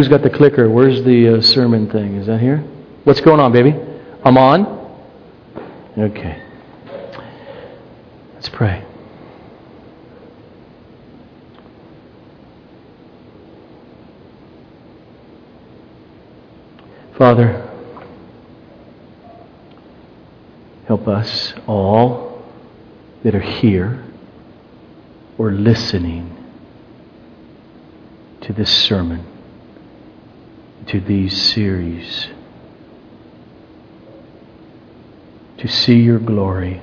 [0.00, 0.70] Who's got the clicker?
[0.70, 2.16] Where's the uh, sermon thing?
[2.16, 2.56] Is that here?
[3.04, 3.76] What's going on, baby?
[4.24, 4.64] I'm on?
[5.98, 6.42] Okay.
[8.32, 8.82] Let's pray.
[17.18, 17.70] Father,
[20.86, 22.42] help us all
[23.22, 24.02] that are here
[25.36, 26.34] or listening
[28.40, 29.29] to this sermon,
[30.86, 32.28] to these series,
[35.58, 36.80] to see your glory,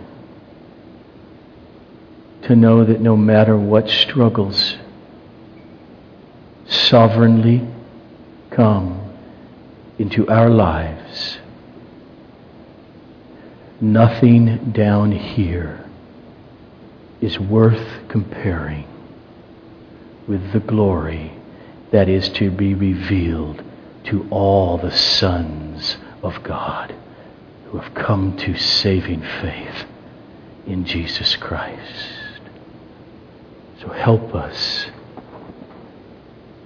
[2.43, 4.77] to know that no matter what struggles
[6.67, 7.67] sovereignly
[8.52, 9.02] come
[9.97, 11.39] into our lives,
[13.81, 15.83] nothing down here
[17.19, 18.85] is worth comparing
[20.27, 21.31] with the glory
[21.91, 23.63] that is to be revealed
[24.07, 26.95] to all the sons of God
[27.66, 29.86] who have come to saving faith
[30.66, 32.09] in Jesus Christ.
[33.81, 34.88] So help us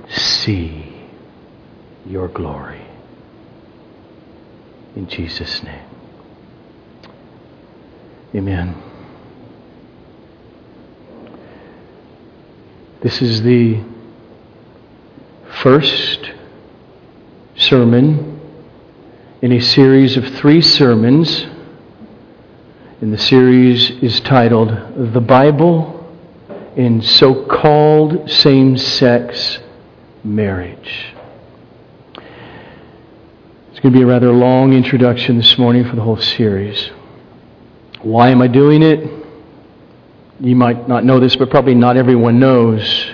[0.08, 0.94] see
[2.06, 2.86] your glory.
[4.96, 5.86] In Jesus' name.
[8.36, 8.76] Amen.
[13.02, 13.82] This is the
[15.64, 16.32] first
[17.62, 18.40] sermon
[19.42, 21.46] in a series of three sermons.
[23.02, 24.70] And the series is titled
[25.14, 25.98] The Bible
[26.76, 29.60] in So Called Same Sex
[30.24, 31.14] Marriage.
[32.16, 36.90] It's going to be a rather long introduction this morning for the whole series.
[38.02, 39.08] Why am I doing it?
[40.40, 43.12] You might not know this, but probably not everyone knows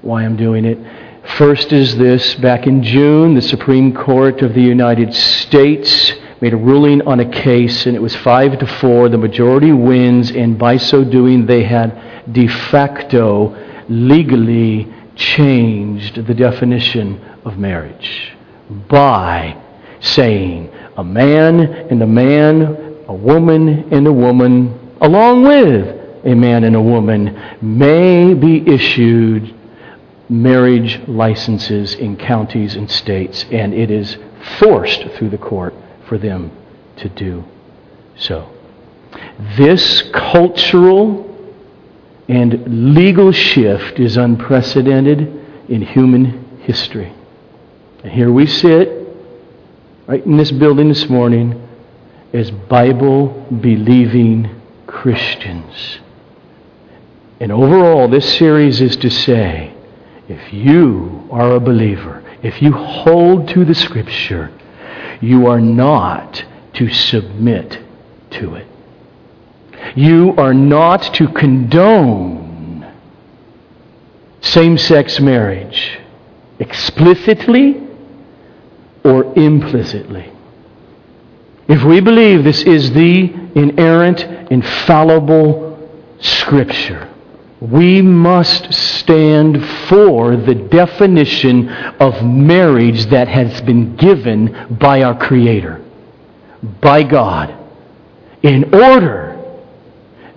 [0.00, 0.78] why I'm doing it.
[1.24, 6.56] First is this back in June, the Supreme Court of the United States made a
[6.56, 9.08] ruling on a case, and it was five to four.
[9.08, 13.56] The majority wins, and by so doing, they had de facto
[13.88, 14.86] legally
[15.16, 18.32] changed the definition of marriage
[18.88, 19.60] by
[20.00, 22.62] saying a man and a man,
[23.08, 29.52] a woman and a woman, along with a man and a woman may be issued
[30.28, 34.16] marriage licenses in counties and states, and it is
[34.58, 35.74] forced through the court
[36.06, 36.50] for them
[36.96, 37.44] to do
[38.16, 38.50] so.
[39.56, 41.30] This cultural
[42.28, 45.20] and legal shift is unprecedented
[45.68, 47.12] in human history.
[48.02, 49.06] And here we sit,
[50.06, 51.60] right in this building this morning,
[52.32, 53.28] as Bible
[53.60, 55.98] believing Christians.
[57.40, 59.73] And overall, this series is to say
[60.28, 64.50] if you are a believer, if you hold to the Scripture,
[65.20, 67.78] you are not to submit
[68.30, 68.66] to it.
[69.96, 72.92] You are not to condone
[74.40, 75.98] same sex marriage
[76.58, 77.80] explicitly
[79.04, 80.30] or implicitly.
[81.68, 85.72] If we believe this is the inerrant, infallible
[86.20, 87.13] Scripture,
[87.60, 95.82] we must stand for the definition of marriage that has been given by our Creator,
[96.80, 97.54] by God,
[98.42, 99.40] in order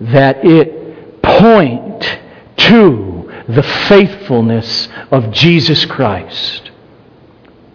[0.00, 2.18] that it point
[2.56, 6.70] to the faithfulness of Jesus Christ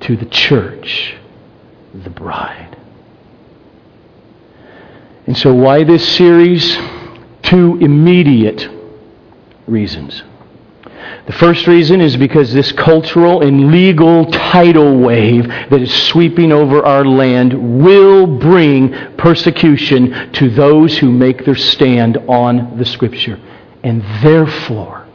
[0.02, 1.16] to the church,
[1.94, 2.78] the bride.
[5.25, 6.78] And so, why this series?
[7.44, 8.70] Two immediate
[9.68, 10.24] reasons.
[11.25, 16.85] The first reason is because this cultural and legal tidal wave that is sweeping over
[16.85, 23.40] our land will bring persecution to those who make their stand on the Scripture.
[23.84, 25.07] And therefore,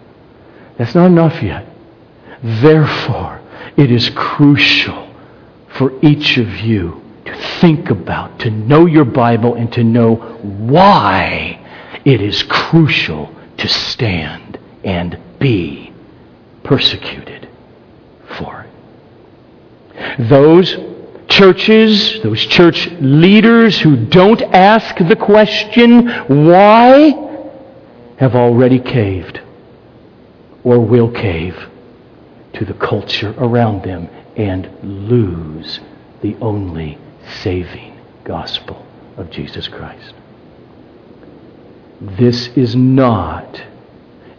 [0.76, 1.66] that's not enough yet.
[2.42, 3.40] Therefore,
[3.76, 5.14] it is crucial
[5.68, 11.60] for each of you to think about, to know your Bible, and to know why
[12.04, 15.92] it is crucial to stand and be
[16.62, 17.48] persecuted
[18.36, 20.28] for it.
[20.28, 20.76] Those
[21.28, 26.08] churches, those church leaders who don't ask the question,
[26.46, 27.26] why,
[28.18, 29.40] have already caved
[30.64, 31.56] or will cave
[32.54, 35.80] to the culture around them and lose
[36.22, 36.98] the only
[37.42, 38.84] saving gospel
[39.16, 40.14] of Jesus Christ.
[42.00, 43.60] This is not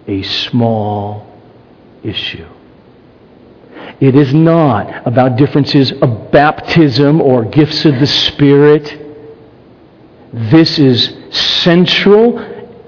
[0.07, 1.27] a small
[2.03, 2.47] issue.
[3.99, 8.97] It is not about differences of baptism or gifts of the Spirit.
[10.31, 12.39] This is central.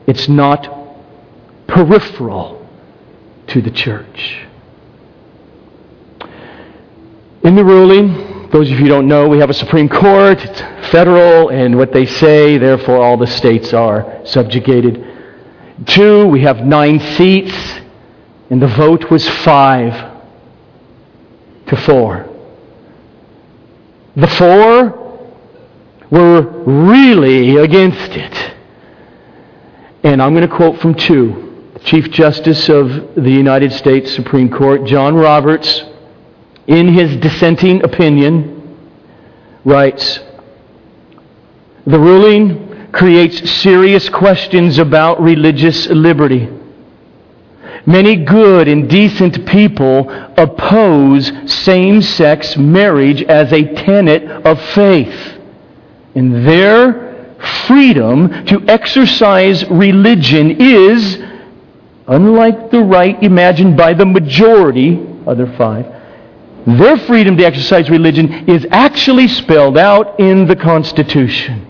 [0.07, 0.73] It's not
[1.67, 2.65] peripheral
[3.47, 4.47] to the church.
[7.43, 10.41] In the ruling, those of you who don't know, we have a Supreme Court,
[10.91, 15.07] federal, and what they say, therefore all the states are subjugated.
[15.85, 17.55] Two, we have nine seats,
[18.49, 20.21] and the vote was five
[21.67, 22.27] to four.
[24.17, 25.29] The four
[26.09, 28.53] were really against it.
[30.03, 31.71] And I'm going to quote from two.
[31.85, 35.83] Chief Justice of the United States Supreme Court, John Roberts,
[36.71, 38.77] in his dissenting opinion,
[39.65, 40.21] writes
[41.85, 46.47] The ruling creates serious questions about religious liberty.
[47.85, 55.39] Many good and decent people oppose same sex marriage as a tenet of faith.
[56.15, 57.35] And their
[57.67, 61.17] freedom to exercise religion is,
[62.07, 66.00] unlike the right imagined by the majority, other five,
[66.65, 71.67] their freedom to exercise religion is actually spelled out in the Constitution.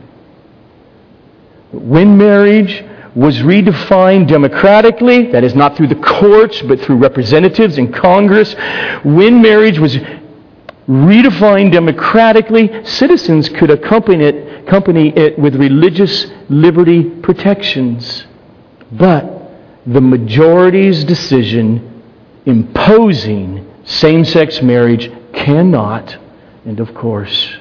[1.72, 2.84] When marriage
[3.16, 8.54] was redefined democratically, that is not through the courts, but through representatives in Congress,
[9.04, 9.98] when marriage was
[10.88, 18.26] redefined democratically, citizens could accompany it, accompany it with religious liberty protections.
[18.92, 19.52] But
[19.86, 22.04] the majority's decision
[22.46, 26.18] imposing same sex marriage cannot,
[26.66, 27.56] and of course,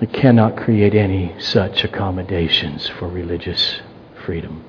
[0.00, 3.80] it cannot create any such accommodations for religious
[4.24, 4.62] freedom.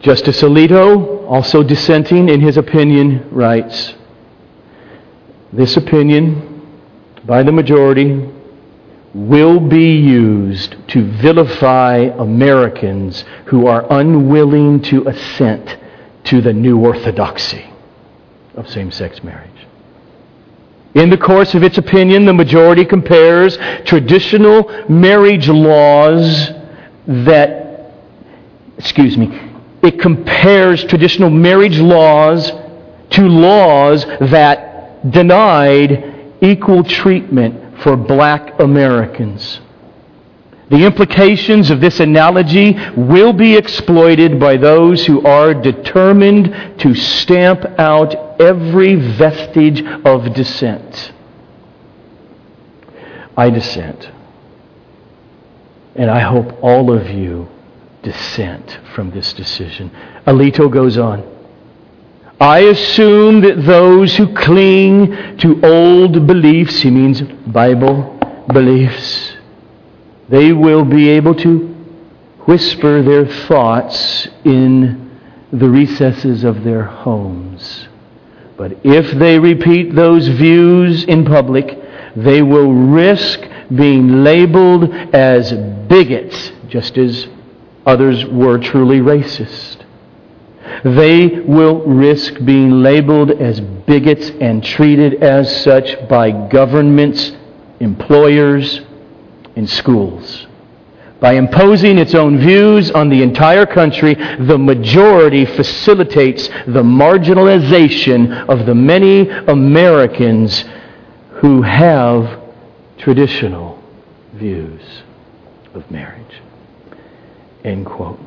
[0.00, 3.94] Justice Alito, also dissenting in his opinion, writes
[5.52, 6.62] This opinion
[7.24, 8.30] by the majority
[9.14, 15.78] will be used to vilify Americans who are unwilling to assent
[16.24, 17.64] to the new orthodoxy
[18.56, 19.66] of same sex marriage.
[20.94, 26.50] In the course of its opinion, the majority compares traditional marriage laws
[27.06, 27.92] that,
[28.78, 29.38] excuse me,
[29.82, 32.50] it compares traditional marriage laws
[33.10, 39.60] to laws that denied equal treatment for black Americans.
[40.68, 47.64] The implications of this analogy will be exploited by those who are determined to stamp
[47.78, 51.12] out every vestige of dissent.
[53.36, 54.10] I dissent.
[55.94, 57.48] And I hope all of you
[58.02, 59.90] dissent from this decision.
[60.26, 61.24] Alito goes on.
[62.40, 68.18] I assume that those who cling to old beliefs, he means Bible
[68.52, 69.35] beliefs,
[70.28, 71.74] they will be able to
[72.46, 75.10] whisper their thoughts in
[75.52, 77.88] the recesses of their homes.
[78.56, 81.78] But if they repeat those views in public,
[82.16, 83.40] they will risk
[83.74, 85.52] being labeled as
[85.88, 87.26] bigots, just as
[87.84, 89.84] others were truly racist.
[90.82, 97.32] They will risk being labeled as bigots and treated as such by governments,
[97.80, 98.80] employers,
[99.56, 100.46] in schools.
[101.18, 108.66] By imposing its own views on the entire country, the majority facilitates the marginalization of
[108.66, 110.64] the many Americans
[111.40, 112.42] who have
[112.98, 113.82] traditional
[114.34, 114.82] views
[115.74, 116.42] of marriage.
[117.64, 118.20] End quote.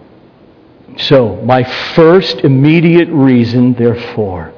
[0.98, 4.52] So, my first immediate reason, therefore,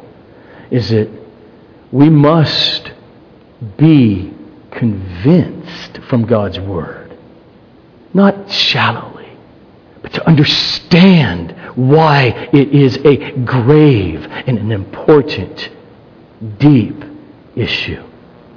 [0.72, 1.10] is that
[1.92, 2.92] we must
[3.78, 4.34] be
[4.72, 7.18] convinced from God's Word.
[8.14, 9.30] Not shallowly,
[10.02, 15.70] but to understand why it is a grave and an important,
[16.58, 17.02] deep
[17.56, 18.04] issue.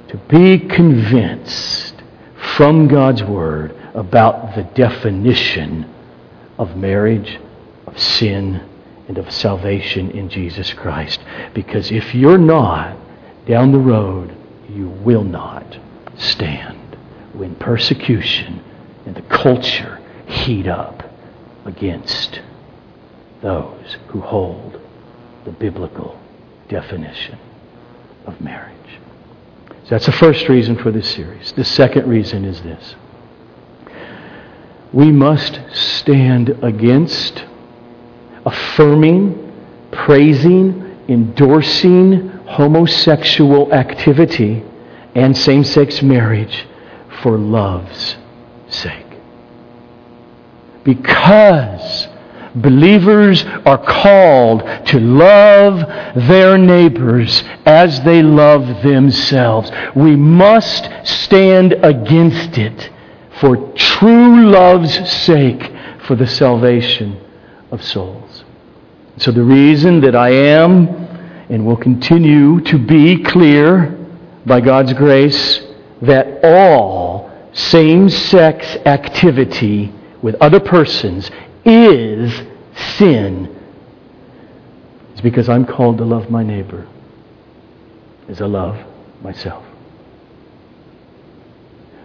[0.09, 1.95] To be convinced
[2.57, 5.89] from God's Word about the definition
[6.57, 7.39] of marriage,
[7.87, 8.67] of sin,
[9.07, 11.21] and of salvation in Jesus Christ.
[11.53, 12.97] Because if you're not,
[13.47, 14.35] down the road,
[14.67, 15.77] you will not
[16.17, 16.74] stand
[17.35, 18.63] when persecution
[19.05, 21.03] and the culture heat up
[21.65, 22.41] against
[23.41, 24.79] those who hold
[25.43, 26.19] the biblical
[26.69, 27.37] definition
[28.25, 28.71] of marriage.
[29.83, 31.51] So that's the first reason for this series.
[31.51, 32.95] The second reason is this.
[34.91, 37.45] We must stand against
[38.45, 39.51] affirming,
[39.91, 44.63] praising, endorsing homosexual activity
[45.13, 46.65] and same sex marriage
[47.25, 48.17] for love's
[48.67, 49.17] sake.
[50.83, 52.07] Because
[52.53, 55.79] believers are called to love
[56.27, 59.71] their neighbors as they love themselves.
[59.95, 62.91] We must stand against it
[63.39, 65.73] for true love's sake
[66.05, 67.19] for the salvation
[67.71, 68.45] of souls.
[69.17, 70.89] So the reason that I am
[71.49, 73.97] and will continue to be clear
[74.45, 75.65] by God's grace
[76.03, 77.04] that all
[77.55, 81.31] same-sex activity with other persons
[81.63, 82.43] is
[82.97, 83.47] sin
[85.15, 86.85] is because I'm called to love my neighbor
[88.27, 88.77] as I love
[89.21, 89.65] myself.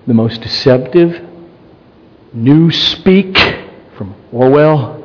[0.06, 1.28] The most deceptive
[2.32, 3.36] new speak
[3.96, 4.99] from Orwell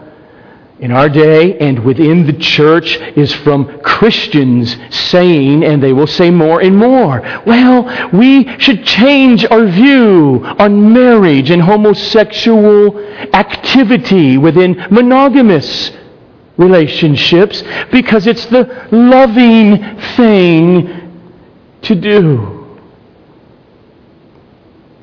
[0.79, 6.29] in our day and within the church is from Christians saying, and they will say
[6.29, 13.00] more and more, well, we should change our view on marriage and homosexual
[13.34, 15.91] activity within monogamous
[16.58, 21.12] relationships because it's the loving thing
[21.84, 22.54] to do.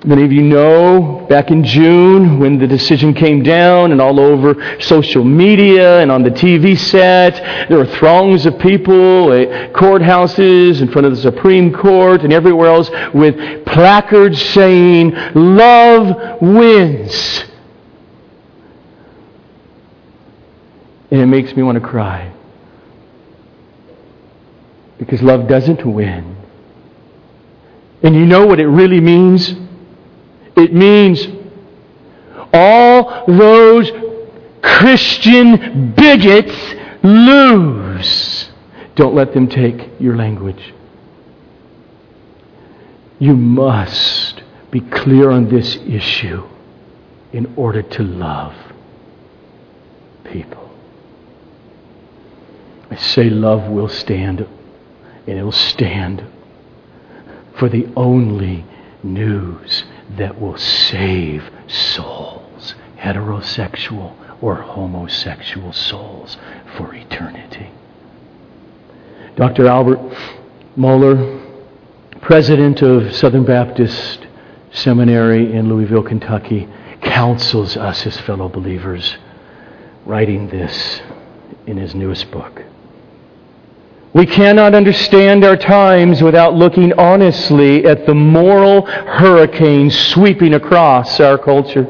[0.05, 4.81] Many of you know back in June when the decision came down and all over
[4.81, 10.91] social media and on the TV set, there were throngs of people at courthouses in
[10.91, 17.45] front of the Supreme Court and everywhere else with placards saying, Love wins.
[21.13, 22.33] And it makes me want to cry.
[24.99, 26.37] Because love doesn't win.
[28.03, 29.62] And you know what it really means?
[30.57, 31.27] It means
[32.53, 33.91] all those
[34.63, 36.57] Christian bigots
[37.03, 38.51] lose.
[38.95, 40.75] Don't let them take your language.
[43.19, 46.47] You must be clear on this issue
[47.33, 48.55] in order to love
[50.25, 50.71] people.
[52.91, 54.47] I say love will stand,
[55.27, 56.25] and it will stand
[57.59, 58.65] for the only
[59.03, 59.85] news
[60.17, 66.37] that will save souls, heterosexual or homosexual souls,
[66.77, 67.71] for eternity.
[69.37, 69.67] Dr.
[69.67, 70.01] Albert
[70.77, 71.41] Mohler,
[72.21, 74.27] president of Southern Baptist
[74.73, 76.69] Seminary in Louisville, Kentucky,
[77.03, 79.17] counsels us as fellow believers,
[80.07, 81.03] writing this
[81.67, 82.63] in his newest book.
[84.15, 91.39] We cannot understand our times without looking honestly at the moral hurricane sweeping across our
[91.39, 91.87] culture,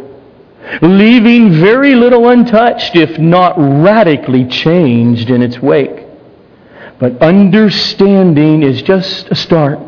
[0.80, 6.06] leaving very little untouched, if not radically changed in its wake.
[7.00, 9.80] But understanding is just a start.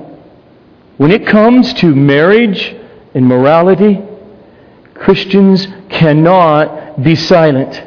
[0.97, 2.75] When it comes to marriage
[3.15, 4.03] and morality,
[4.95, 7.81] Christians cannot be silent.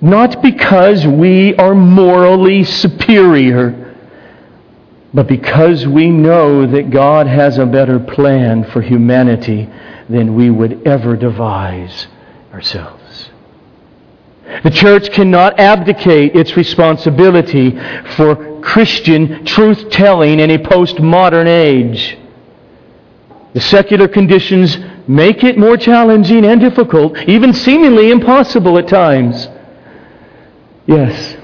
[0.00, 3.94] Not because we are morally superior,
[5.14, 9.70] but because we know that God has a better plan for humanity
[10.08, 12.06] than we would ever devise
[12.52, 13.30] ourselves.
[14.62, 17.78] The church cannot abdicate its responsibility
[18.16, 22.18] for Christian truth telling in a postmodern age.
[23.54, 24.76] The secular conditions
[25.08, 29.48] make it more challenging and difficult, even seemingly impossible at times.
[30.86, 31.36] Yes.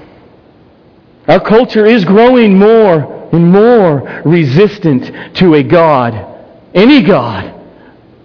[1.27, 6.13] Our culture is growing more and more resistant to a God,
[6.73, 7.53] any God,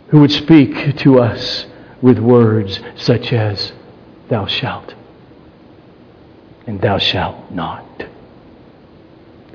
[0.08, 1.66] who would speak to us
[2.00, 3.72] with words such as,
[4.28, 4.94] Thou shalt,
[6.66, 7.84] and Thou shalt not.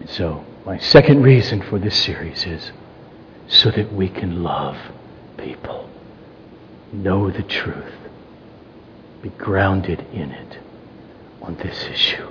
[0.08, 2.72] So, my second reason for this series is
[3.48, 4.77] so that we can love
[5.38, 5.89] people,
[6.91, 7.93] know the truth,
[9.22, 10.62] be grounded in it
[11.43, 12.27] on this issue.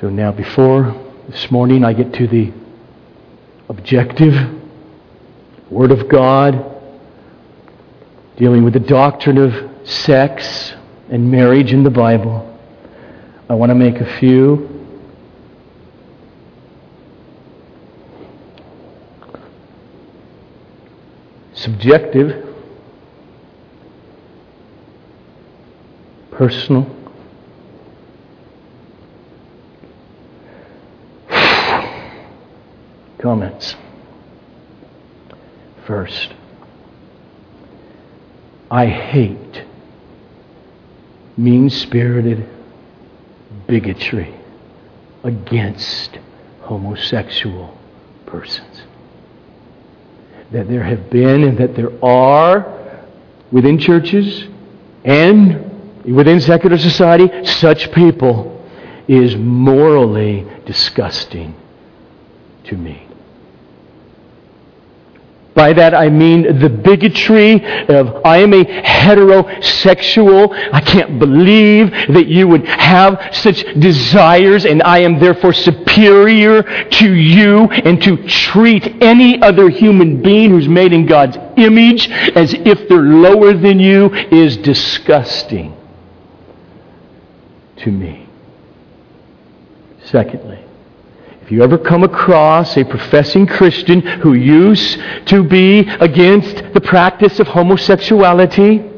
[0.00, 0.96] So now, before
[1.28, 2.52] this morning I get to the
[3.68, 4.34] objective
[5.70, 6.64] Word of God,
[8.36, 10.72] dealing with the doctrine of sex
[11.10, 12.48] and marriage in the Bible,
[13.48, 14.68] I want to make a few
[21.54, 22.51] subjective
[26.32, 26.84] personal.
[33.18, 33.76] Comments.
[35.86, 36.32] First,
[38.70, 39.64] I hate
[41.36, 42.48] mean spirited
[43.66, 44.34] bigotry
[45.24, 46.18] against
[46.60, 47.76] homosexual
[48.26, 48.82] persons.
[50.52, 53.06] That there have been and that there are
[53.50, 54.44] within churches
[55.04, 55.71] and
[56.04, 58.60] within secular society such people
[59.08, 61.54] is morally disgusting
[62.64, 63.06] to me.
[65.54, 70.50] By that I mean the bigotry of I am a heterosexual.
[70.72, 77.12] I can't believe that you would have such desires and I am therefore superior to
[77.12, 82.88] you and to treat any other human being who's made in God's image as if
[82.88, 85.76] they're lower than you is disgusting
[87.82, 88.26] to me.
[90.04, 90.58] Secondly,
[91.42, 97.40] if you ever come across a professing Christian who used to be against the practice
[97.40, 98.88] of homosexuality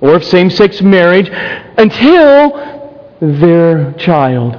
[0.00, 1.28] or of same sex marriage
[1.78, 2.50] until
[3.20, 4.58] their child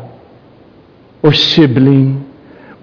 [1.24, 2.28] or sibling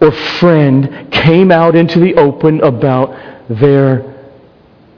[0.00, 3.16] or friend came out into the open about
[3.48, 4.14] their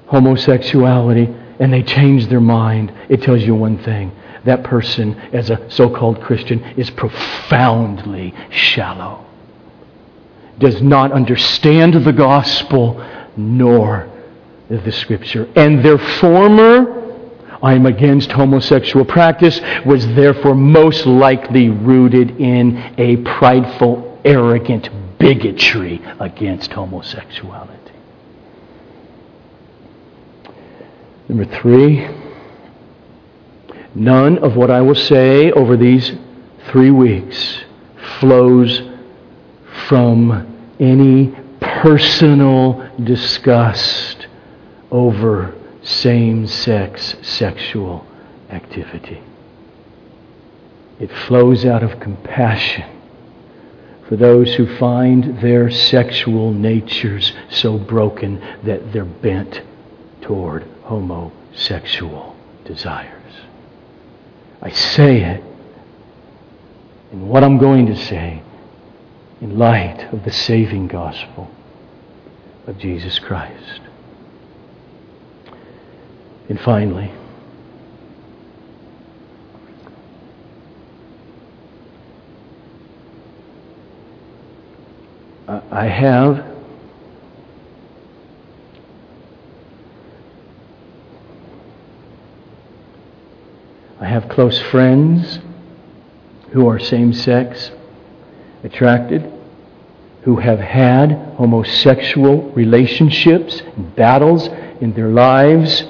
[0.07, 4.13] homosexuality and they changed their mind, it tells you one thing.
[4.45, 9.27] That person, as a so called Christian, is profoundly shallow
[10.61, 13.05] does not understand the gospel
[13.37, 14.09] nor
[14.69, 15.49] the scripture.
[15.57, 23.17] And their former, I am against homosexual practice, was therefore most likely rooted in a
[23.17, 27.77] prideful, arrogant bigotry against homosexuality.
[31.29, 32.07] Number three,
[33.95, 36.13] none of what I will say over these
[36.71, 37.65] three weeks
[38.19, 38.83] flows
[39.89, 40.47] from
[40.79, 44.27] any personal disgust
[44.91, 48.07] over same sex sexual
[48.51, 49.23] activity.
[50.99, 52.85] It flows out of compassion
[54.09, 59.63] for those who find their sexual natures so broken that they're bent
[60.21, 63.20] toward homosexual desires.
[64.63, 65.43] I say it,
[67.13, 68.43] and what I'm going to say
[69.41, 71.51] in light of the saving gospel
[72.67, 73.81] of Jesus Christ.
[76.49, 77.11] And finally,
[85.49, 86.50] I have
[94.01, 95.41] I have close friends
[96.53, 97.71] who are same sex
[98.65, 99.31] attracted,
[100.23, 104.49] who have had homosexual relationships, and battles
[104.81, 105.85] in their lives.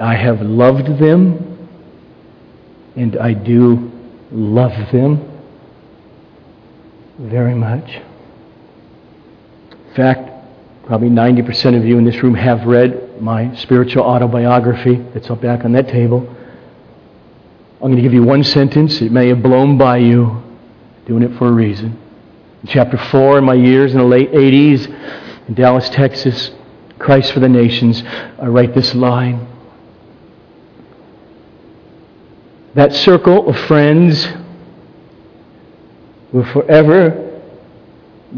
[0.00, 1.68] I have loved them,
[2.96, 3.92] and I do
[4.32, 5.28] love them
[7.18, 8.00] very much.
[9.70, 10.39] In fact,
[10.90, 15.64] probably 90% of you in this room have read my spiritual autobiography that's up back
[15.64, 16.18] on that table.
[17.74, 19.00] I'm going to give you one sentence.
[19.00, 20.42] It may have blown by you,
[21.06, 21.96] doing it for a reason.
[22.62, 24.88] In chapter 4, in my years in the late 80s
[25.46, 26.50] in Dallas, Texas,
[26.98, 28.02] Christ for the Nations,
[28.42, 29.46] I write this line.
[32.74, 34.26] That circle of friends
[36.32, 37.40] will forever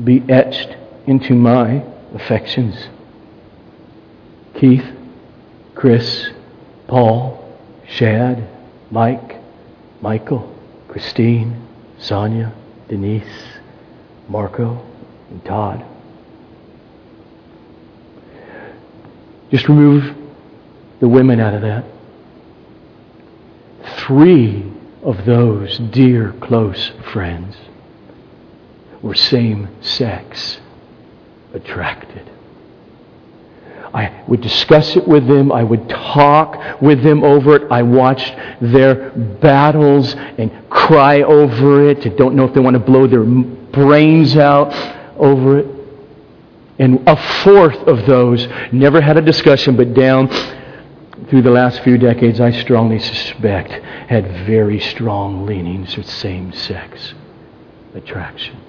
[0.05, 2.89] be etched into my affections.
[4.55, 4.85] Keith,
[5.75, 6.31] Chris,
[6.87, 7.39] Paul,
[7.89, 8.49] Shad,
[8.91, 9.41] Mike,
[10.01, 10.55] Michael,
[10.89, 11.67] Christine,
[11.99, 12.53] Sonia,
[12.89, 13.25] Denise,
[14.29, 14.85] Marco,
[15.31, 15.85] and Todd.
[19.51, 20.17] Just remove
[21.01, 21.85] the women out of that.
[23.99, 24.71] Three
[25.03, 27.57] of those dear, close friends
[29.03, 30.59] were same sex
[31.55, 32.31] attracted.
[33.95, 35.53] I would discuss it with them.
[35.53, 37.71] I would talk with them over it.
[37.71, 42.07] I watched their battles and cry over it.
[42.07, 44.73] I don't know if they want to blow their brains out
[45.19, 45.67] over it.
[46.79, 50.29] And a fourth of those never had a discussion, but down
[51.29, 57.15] through the last few decades, I strongly suspect, had very strong leanings with same sex
[57.95, 58.62] attraction.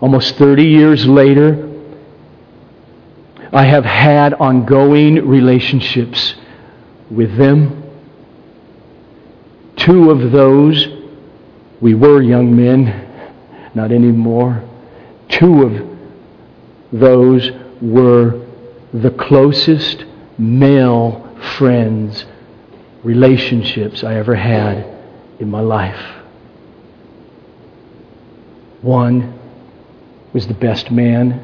[0.00, 1.68] Almost 30 years later,
[3.52, 6.34] I have had ongoing relationships
[7.10, 7.82] with them.
[9.76, 10.88] Two of those,
[11.80, 13.08] we were young men,
[13.74, 14.62] not anymore.
[15.28, 15.98] Two of
[16.92, 17.50] those
[17.82, 18.46] were
[18.94, 20.04] the closest
[20.38, 21.26] male
[21.58, 22.24] friends,
[23.02, 24.86] relationships I ever had
[25.38, 26.00] in my life.
[28.82, 29.39] One
[30.32, 31.40] was the best man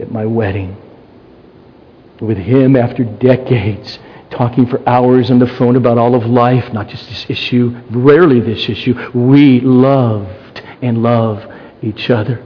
[0.00, 0.76] at my wedding.
[2.20, 3.98] With him, after decades,
[4.30, 8.40] talking for hours on the phone about all of life, not just this issue, rarely
[8.40, 11.44] this issue, we loved and love
[11.82, 12.42] each other.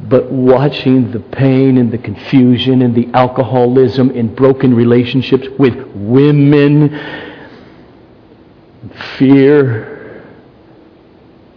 [0.00, 6.90] But watching the pain and the confusion and the alcoholism and broken relationships with women,
[9.16, 9.93] fear,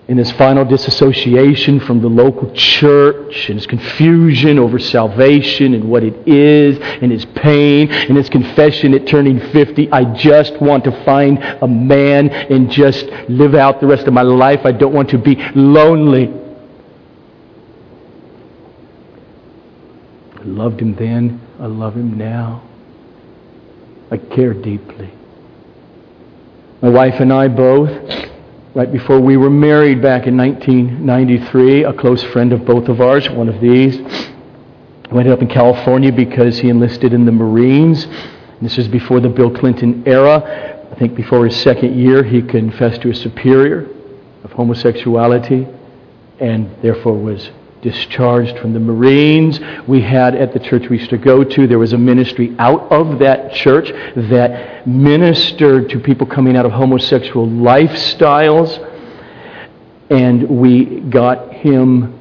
[0.08, 6.04] in his final disassociation from the local church and his confusion over salvation and what
[6.04, 11.04] it is and his pain and his confession at turning 50 i just want to
[11.04, 14.62] find a man and just live out the rest of my life.
[14.66, 16.34] I don't want to be lonely.
[20.36, 21.42] I loved him then.
[21.60, 22.64] I love him now.
[24.12, 25.12] I care deeply.
[26.82, 27.90] My wife and i both
[28.78, 31.86] right before we were married back in 1993.
[31.86, 33.98] A close friend of both of ours, one of these,
[35.12, 38.06] went up in California because he enlisted in the Marines.
[38.62, 40.86] This is before the Bill Clinton era.
[40.92, 43.90] I think before his second year, he confessed to a superior
[44.44, 45.68] of homosexuality
[46.40, 47.50] and therefore was
[47.92, 49.60] discharged from the Marines.
[49.88, 52.92] We had at the church we used to go to, there was a ministry out
[52.92, 58.70] of that church that ministered to people coming out of homosexual lifestyles.
[60.10, 62.14] And we got him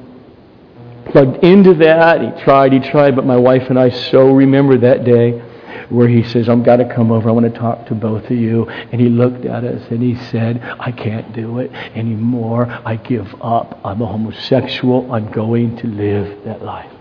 [1.05, 2.21] plugged into that.
[2.21, 5.41] He tried, he tried, but my wife and I so remember that day
[5.89, 7.29] where he says, I've got to come over.
[7.29, 8.67] I want to talk to both of you.
[8.69, 12.67] And he looked at us and he said, I can't do it anymore.
[12.85, 13.79] I give up.
[13.85, 15.11] I'm a homosexual.
[15.11, 16.91] I'm going to live that life.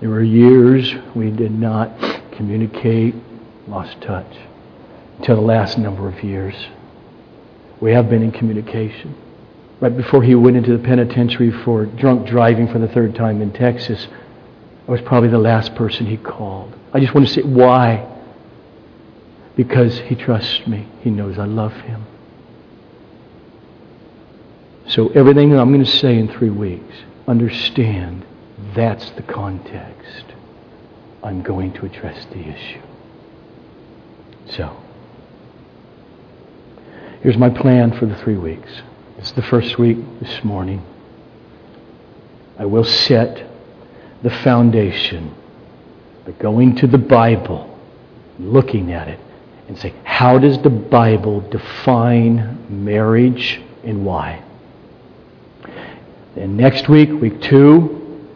[0.00, 1.90] There were years we did not
[2.32, 3.14] communicate,
[3.68, 4.36] lost touch,
[5.18, 6.56] until the last number of years.
[7.80, 9.14] We have been in communication.
[9.80, 13.52] Right before he went into the penitentiary for drunk driving for the third time in
[13.52, 14.06] Texas,
[14.86, 16.74] I was probably the last person he called.
[16.92, 18.08] I just want to say why.
[19.54, 20.86] Because he trusts me.
[21.02, 22.04] He knows I love him.
[24.88, 26.94] So everything that I'm going to say in three weeks,
[27.28, 28.24] understand
[28.74, 30.24] that's the context.
[31.22, 32.82] I'm going to address the issue.
[34.50, 34.76] So,
[37.22, 38.82] here's my plan for the three weeks.
[39.18, 40.84] It's the first week this morning.
[42.58, 43.51] I will set
[44.22, 45.34] the foundation,
[46.24, 47.78] but going to the Bible,
[48.38, 49.18] looking at it,
[49.68, 54.42] and say, how does the Bible define marriage and why?
[56.36, 58.28] And next week, week two,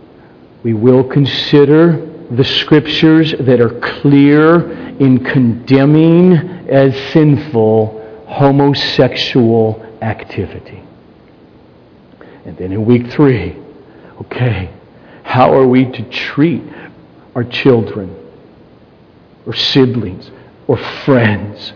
[0.62, 6.34] we will consider the scriptures that are clear in condemning
[6.68, 10.82] as sinful homosexual activity.
[12.44, 13.56] And then in week three,
[14.22, 14.70] okay,
[15.26, 16.62] how are we to treat
[17.34, 18.14] our children
[19.44, 20.30] or siblings
[20.68, 21.72] or friends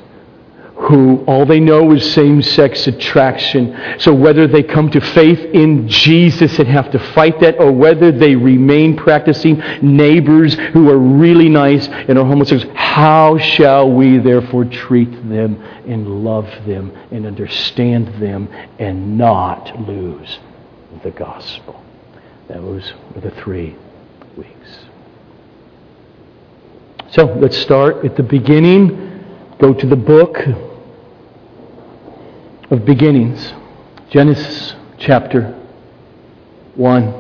[0.77, 3.77] who all they know is same sex attraction?
[3.99, 8.13] So whether they come to faith in Jesus and have to fight that, or whether
[8.13, 14.65] they remain practicing neighbors who are really nice and are homosexuals, how shall we therefore
[14.65, 20.39] treat them and love them and understand them and not lose
[21.03, 21.85] the gospel?
[22.53, 23.77] Those were the three
[24.37, 24.79] weeks.
[27.13, 29.25] So let's start at the beginning.
[29.61, 30.37] Go to the book
[32.73, 33.53] of beginnings,
[34.11, 35.53] Genesis chapter
[36.75, 37.15] 1.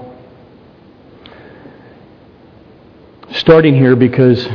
[3.31, 4.49] Starting here because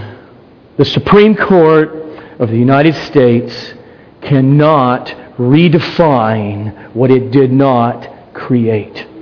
[0.76, 1.96] the Supreme Court
[2.38, 3.74] of the United States
[4.22, 5.08] cannot
[5.38, 9.15] redefine what it did not create.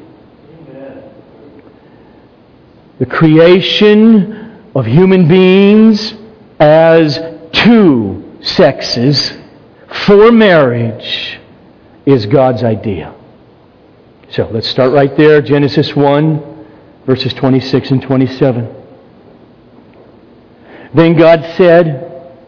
[3.04, 6.14] The creation of human beings
[6.58, 7.20] as
[7.52, 9.34] two sexes
[10.06, 11.38] for marriage
[12.06, 13.14] is God's idea.
[14.30, 16.66] So let's start right there Genesis 1,
[17.06, 18.74] verses 26 and 27.
[20.94, 22.40] Then God said,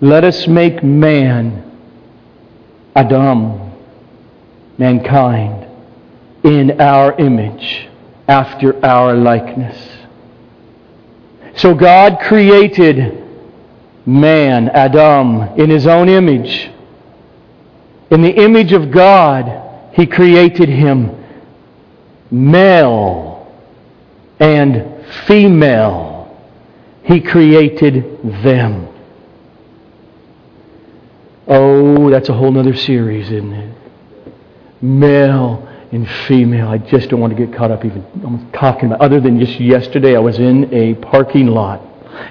[0.00, 1.80] Let us make man,
[2.94, 3.72] Adam,
[4.78, 5.66] mankind,
[6.44, 7.88] in our image
[8.28, 9.76] after our likeness.
[11.56, 13.22] So God created
[14.06, 16.70] man, Adam, in his own image.
[18.10, 21.24] In the image of God, he created him
[22.30, 23.46] male
[24.40, 26.36] and female.
[27.04, 28.88] He created them.
[31.46, 33.76] Oh, that's a whole other series, isn't it?
[34.82, 36.68] Male and female.
[36.68, 39.00] I just don't want to get caught up even almost talking about.
[39.00, 41.80] Other than just yesterday, I was in a parking lot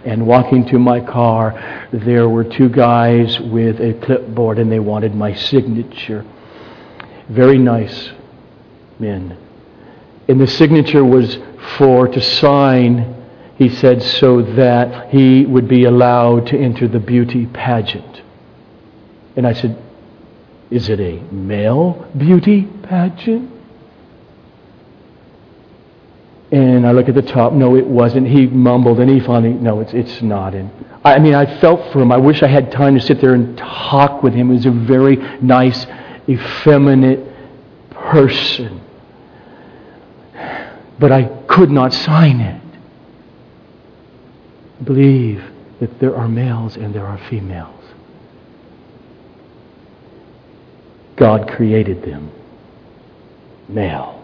[0.03, 1.87] and walking to my car.
[1.93, 6.25] There were two guys with a clipboard, and they wanted my signature.
[7.29, 8.11] Very nice
[8.99, 9.37] men.
[10.27, 11.37] And the signature was
[11.77, 13.15] for to sign,
[13.55, 18.23] he said, so that he would be allowed to enter the beauty pageant.
[19.37, 19.81] And I said,
[20.69, 23.52] Is it a male beauty pageant?
[26.53, 27.51] And I look at the top.
[27.51, 28.27] No, it wasn't.
[28.27, 30.53] He mumbled and he finally, no, it's, it's not.
[30.53, 30.69] And
[31.03, 32.11] I mean, I felt for him.
[32.11, 34.49] I wish I had time to sit there and talk with him.
[34.49, 35.87] He was a very nice,
[36.29, 37.27] effeminate
[37.89, 38.81] person.
[40.99, 42.61] But I could not sign it.
[44.83, 45.43] Believe
[45.79, 47.83] that there are males and there are females.
[51.15, 52.31] God created them,
[53.67, 54.23] male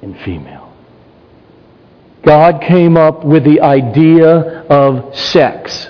[0.00, 0.61] and female.
[2.22, 5.88] God came up with the idea of sex.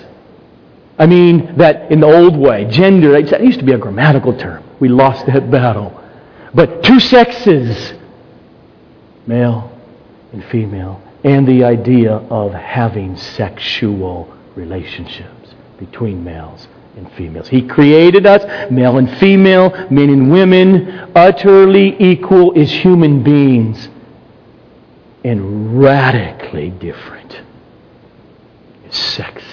[0.98, 4.64] I mean, that in the old way, gender, that used to be a grammatical term.
[4.80, 5.98] We lost that battle.
[6.54, 7.94] But two sexes,
[9.26, 9.70] male
[10.32, 17.48] and female, and the idea of having sexual relationships between males and females.
[17.48, 23.88] He created us, male and female, men and women, utterly equal as human beings,
[25.24, 27.40] and radically different
[28.90, 29.48] sexes.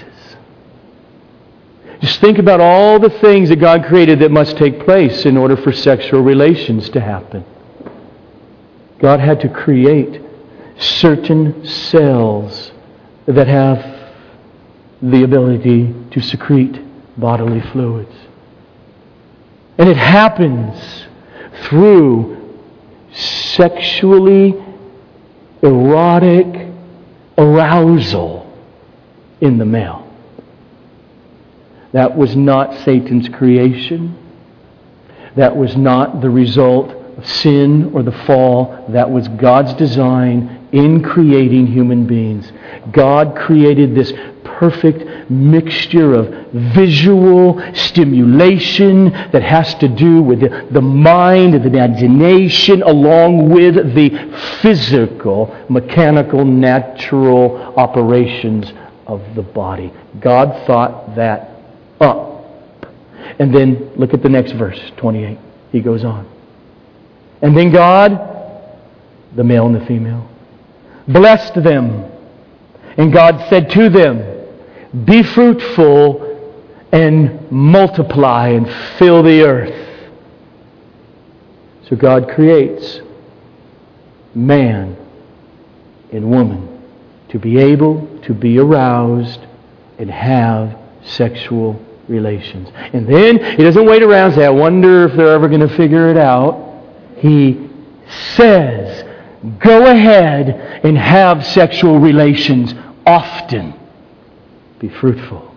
[2.01, 5.57] Just think about all the things that God created that must take place in order
[5.57, 7.43] for sexual relations to happen.
[8.99, 10.21] God had to create
[10.77, 12.71] certain cells
[13.25, 13.79] that have
[15.01, 16.79] the ability to secrete
[17.17, 18.15] bodily fluids.
[19.77, 21.05] And it happens
[21.63, 22.37] through
[23.11, 24.53] sexually
[25.61, 26.67] erotic
[27.37, 28.45] arousal
[29.41, 30.05] in the male.
[31.91, 34.15] That was not Satan's creation.
[35.35, 38.85] That was not the result of sin or the fall.
[38.89, 42.51] That was God's design in creating human beings.
[42.91, 46.27] God created this perfect mixture of
[46.73, 53.75] visual stimulation that has to do with the, the mind and the imagination along with
[53.95, 54.09] the
[54.61, 58.71] physical, mechanical, natural operations
[59.07, 59.91] of the body.
[60.19, 61.51] God thought that
[61.99, 62.45] up.
[63.39, 65.37] And then look at the next verse, 28.
[65.71, 66.29] He goes on.
[67.41, 68.11] And then God,
[69.35, 70.29] the male and the female,
[71.09, 72.09] blessed them.
[72.97, 76.25] And God said to them, be fruitful
[76.91, 79.87] and multiply and fill the earth.
[81.87, 83.01] So God creates
[84.33, 84.95] man
[86.11, 86.81] and woman
[87.29, 89.39] to be able to be aroused
[89.97, 92.69] and have sexual relations.
[92.75, 95.75] And then he doesn't wait around and say, I wonder if they're ever going to
[95.77, 96.83] figure it out.
[97.17, 97.69] He
[98.35, 99.08] says,
[99.59, 100.49] go ahead
[100.83, 102.73] and have sexual relations
[103.05, 103.73] often.
[104.79, 105.55] Be fruitful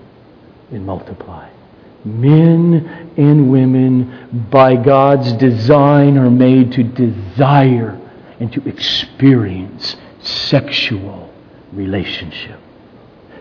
[0.71, 1.49] and multiply.
[2.05, 7.99] Men and women, by God's design, are made to desire
[8.40, 11.33] and to experience sexual
[11.73, 12.59] relationship.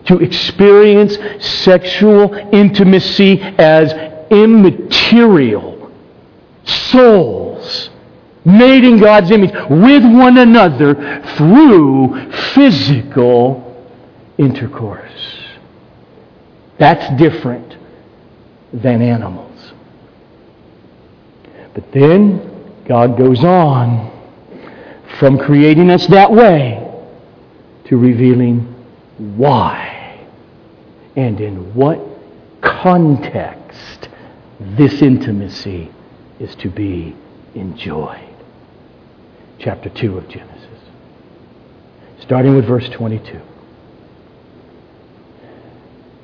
[0.06, 3.92] To experience sexual intimacy as
[4.30, 5.90] immaterial
[6.64, 7.90] souls
[8.44, 13.68] made in God's image with one another through physical
[14.38, 15.38] intercourse.
[16.78, 17.76] That's different
[18.72, 19.72] than animals.
[21.74, 24.10] But then God goes on
[25.18, 26.88] from creating us that way
[27.84, 28.60] to revealing
[29.36, 30.26] why
[31.16, 32.00] and in what
[32.60, 34.08] context
[34.60, 35.92] this intimacy
[36.40, 37.14] is to be
[37.54, 38.31] enjoyed.
[39.62, 40.80] Chapter 2 of Genesis,
[42.20, 43.40] starting with verse 22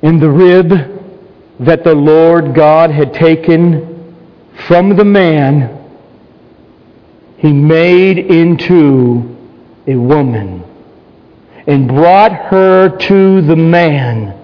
[0.01, 0.69] in the rib
[1.61, 4.13] that the Lord God had taken
[4.67, 5.89] from the man,
[7.37, 9.37] he made into
[9.87, 10.61] a woman
[11.65, 14.35] and brought her to the man.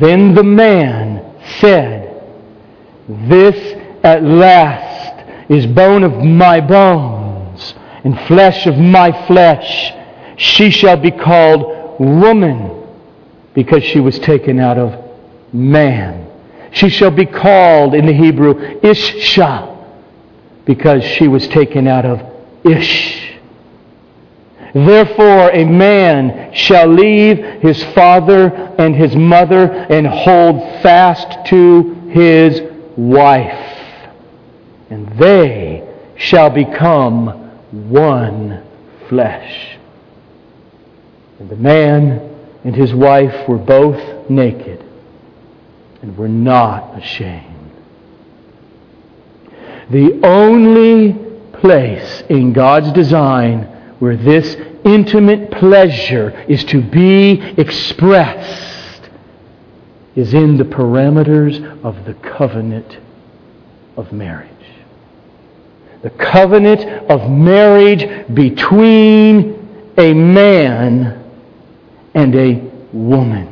[0.00, 2.24] Then the man said,
[3.08, 3.54] This
[4.02, 7.21] at last is bone of my bones
[8.04, 9.92] and flesh of my flesh.
[10.36, 12.84] She shall be called woman
[13.54, 14.94] because she was taken out of
[15.52, 16.28] man.
[16.72, 19.68] She shall be called in the Hebrew Ishsha
[20.64, 22.22] because she was taken out of
[22.64, 23.32] Ish.
[24.74, 28.46] Therefore, a man shall leave his father
[28.78, 32.62] and his mother and hold fast to his
[32.96, 33.78] wife,
[34.88, 35.86] and they
[36.16, 37.41] shall become
[37.72, 38.62] one
[39.08, 39.78] flesh.
[41.38, 42.20] And the man
[42.64, 44.84] and his wife were both naked
[46.02, 47.72] and were not ashamed.
[49.90, 51.14] The only
[51.60, 53.62] place in God's design
[53.98, 59.10] where this intimate pleasure is to be expressed
[60.14, 62.98] is in the parameters of the covenant
[63.96, 64.48] of marriage.
[66.02, 71.22] The covenant of marriage between a man
[72.14, 73.48] and a woman.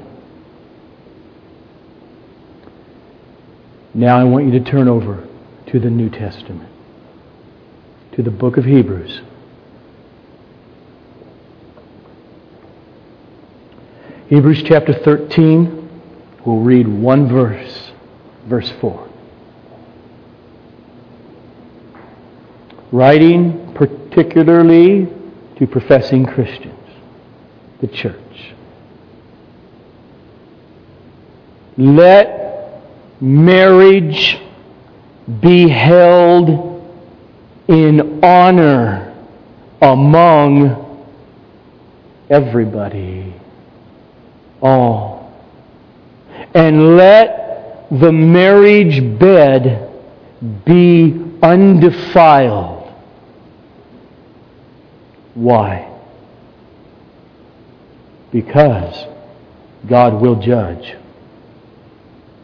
[3.95, 5.27] Now I want you to turn over
[5.67, 6.69] to the New Testament,
[8.13, 9.21] to the book of Hebrews.
[14.29, 15.89] Hebrews chapter 13,
[16.47, 17.91] we'll read one verse,
[18.47, 19.10] verse 4.
[22.93, 25.07] Writing particularly
[25.57, 26.75] to professing Christians,
[27.81, 28.17] the church.
[31.77, 32.83] Let
[33.21, 34.39] marriage
[35.41, 36.83] be held
[37.69, 39.15] in honor
[39.81, 41.07] among
[42.29, 43.33] everybody,
[44.61, 45.33] all.
[46.55, 49.89] And let the marriage bed
[50.65, 52.80] be undefiled.
[55.35, 55.87] Why?
[58.33, 59.07] Because
[59.87, 60.97] God will judge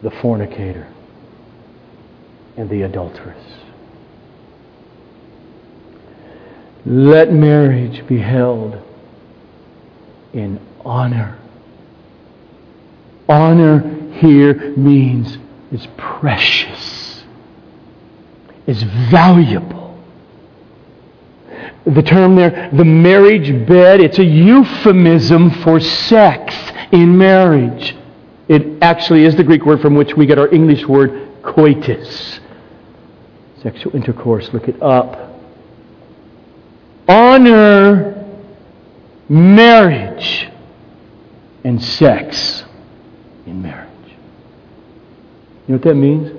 [0.03, 0.87] the fornicator
[2.57, 3.45] and the adulteress.
[6.85, 8.81] Let marriage be held
[10.33, 11.37] in honor.
[13.29, 13.81] Honor
[14.13, 15.39] here means
[15.73, 17.25] is precious,
[18.67, 19.86] is valuable.
[21.87, 26.55] The term there, the marriage bed, it's a euphemism for sex
[26.93, 27.97] in marriage.
[28.49, 32.41] It actually is the Greek word from which we get our English word coitus
[33.67, 34.53] sexual intercourse.
[34.53, 35.41] Look it up.
[37.09, 38.25] Honor
[39.29, 40.49] marriage
[41.65, 42.65] and sex
[43.45, 43.91] in marriage.
[45.67, 46.33] You know what that means?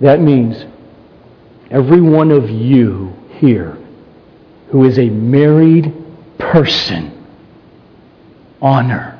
[0.00, 0.64] That means
[1.72, 3.76] every one of you here
[4.68, 5.92] who is a married
[6.38, 7.26] person,
[8.60, 9.18] honor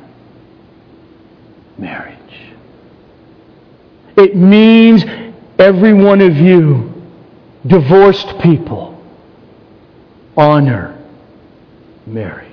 [1.79, 2.16] marriage.
[4.16, 5.05] It means
[5.59, 6.92] Every one of you,
[7.66, 9.00] divorced people,
[10.37, 10.96] honor
[12.07, 12.46] marriage.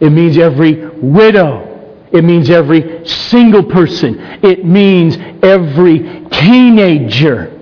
[0.00, 1.68] It means every widow.
[2.12, 4.18] It means every single person.
[4.42, 7.60] It means every teenager.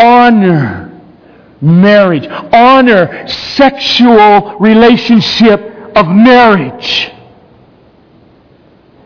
[0.00, 0.83] Honor
[1.60, 2.26] marriage.
[2.52, 5.60] Honor sexual relationship
[5.96, 7.10] of marriage.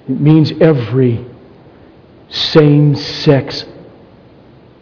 [0.09, 1.25] It means every
[2.31, 3.65] same sex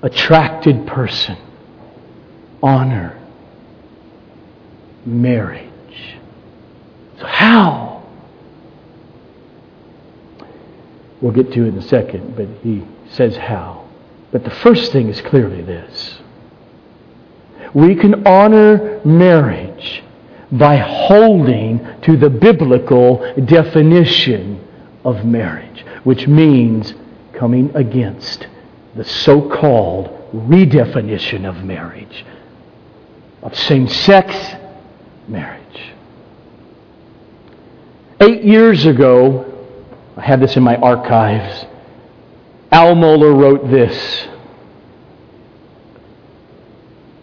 [0.02, 1.36] attracted person
[2.62, 3.20] honor
[5.04, 6.18] marriage.
[7.18, 8.02] So, how?
[11.20, 13.88] We'll get to it in a second, but he says how.
[14.32, 16.18] But the first thing is clearly this
[17.76, 20.02] we can honor marriage
[20.50, 24.66] by holding to the biblical definition
[25.04, 26.94] of marriage, which means
[27.34, 28.46] coming against
[28.94, 32.24] the so called redefinition of marriage,
[33.42, 34.34] of same sex
[35.28, 35.92] marriage.
[38.22, 39.52] Eight years ago,
[40.16, 41.66] I have this in my archives,
[42.72, 44.28] Al Mohler wrote this.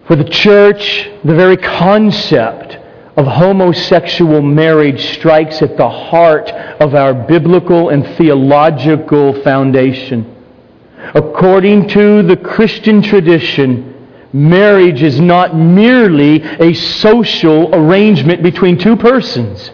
[0.08, 2.78] For the church, the very concept
[3.16, 10.30] of homosexual marriage strikes at the heart of our biblical and theological foundation.
[11.16, 19.72] According to the Christian tradition, marriage is not merely a social arrangement between two persons,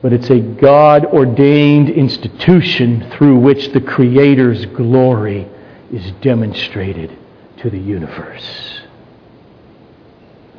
[0.00, 5.48] but it's a God ordained institution through which the Creator's glory
[5.92, 7.18] is demonstrated
[7.58, 8.81] to the universe.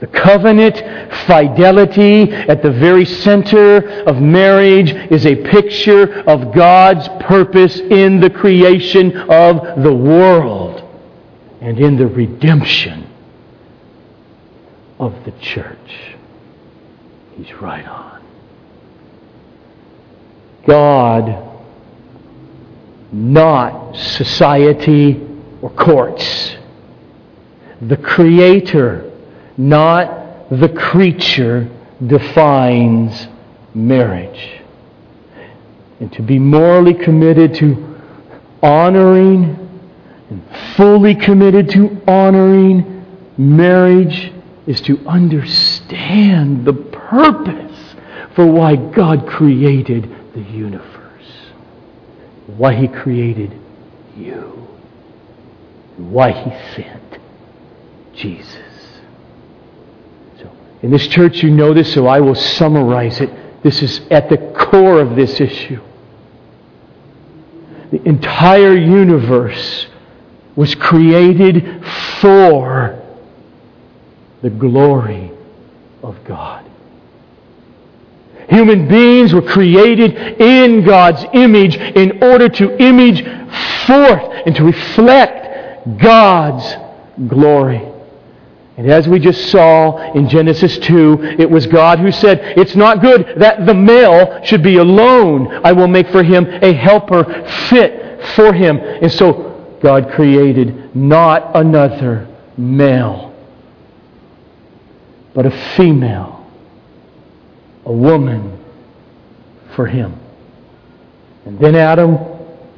[0.04, 0.80] The covenant
[1.28, 8.30] fidelity at the very center of marriage is a picture of God's purpose in the
[8.30, 10.84] creation of the world
[11.62, 13.10] and in the redemption
[15.00, 16.18] of the church.
[17.38, 18.22] He's right on.
[20.68, 21.62] God,
[23.14, 25.26] not society
[25.62, 26.58] or courts.
[27.82, 29.12] The Creator
[29.58, 31.70] not the creature,
[32.06, 33.28] defines
[33.74, 34.62] marriage.
[36.00, 38.00] And to be morally committed to
[38.62, 39.60] honoring
[40.30, 40.44] and
[40.76, 43.06] fully committed to honoring
[43.38, 44.34] marriage
[44.66, 47.96] is to understand the purpose
[48.36, 51.52] for why God created the universe,
[52.48, 53.60] why He created
[54.16, 54.68] you,
[55.98, 57.20] why He sent
[58.14, 58.63] Jesus.
[60.84, 63.64] In this church, you know this, so I will summarize it.
[63.64, 65.82] This is at the core of this issue.
[67.92, 69.88] The entire universe
[70.58, 71.86] was created
[72.20, 73.02] for
[74.42, 75.32] the glory
[76.04, 76.70] of God.
[78.50, 83.24] Human beings were created in God's image in order to image
[83.88, 86.76] forth and to reflect God's
[87.30, 87.93] glory.
[88.76, 93.02] And as we just saw in Genesis 2, it was God who said, It's not
[93.02, 95.48] good that the male should be alone.
[95.64, 97.24] I will make for him a helper
[97.70, 98.78] fit for him.
[98.78, 103.36] And so God created not another male,
[105.36, 106.44] but a female,
[107.86, 108.60] a woman
[109.76, 110.20] for him.
[111.46, 112.18] And then Adam,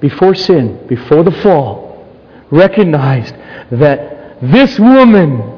[0.01, 2.05] before sin, before the fall,
[2.51, 3.33] recognized
[3.71, 5.54] that this woman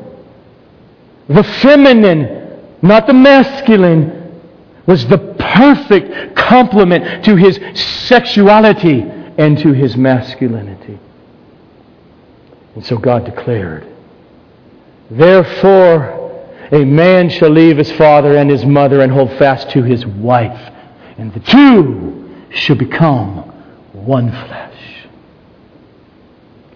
[1.30, 4.42] the feminine, not the masculine,
[4.86, 7.60] was the perfect complement to his
[8.08, 9.02] sexuality
[9.38, 10.98] and to his masculinity.
[12.76, 13.86] And so God declared,
[15.10, 16.18] Therefore,
[16.72, 20.74] a man shall leave his father and his mother and hold fast to his wife,
[21.18, 23.38] and the two shall become
[23.94, 25.08] one flesh.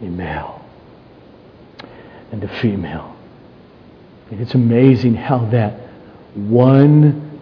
[0.02, 0.66] A male
[2.32, 3.11] and a female.
[4.32, 5.74] And it's amazing how that
[6.36, 7.40] one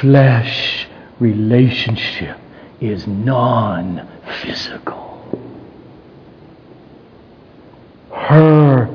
[0.00, 0.88] flesh
[1.20, 2.36] relationship
[2.80, 4.08] is non
[4.42, 5.08] physical.
[8.12, 8.88] Her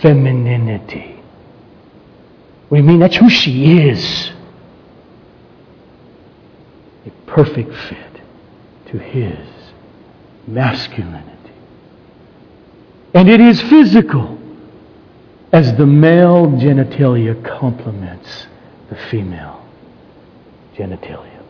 [0.00, 1.20] femininity.
[2.68, 3.00] What do you mean?
[3.00, 4.30] That's who she is.
[7.06, 8.22] A perfect fit
[8.86, 9.38] to his
[10.46, 11.52] masculinity.
[13.12, 14.37] And it is physical
[15.52, 18.46] as the male genitalia complements
[18.90, 19.66] the female
[20.74, 21.42] genitalia.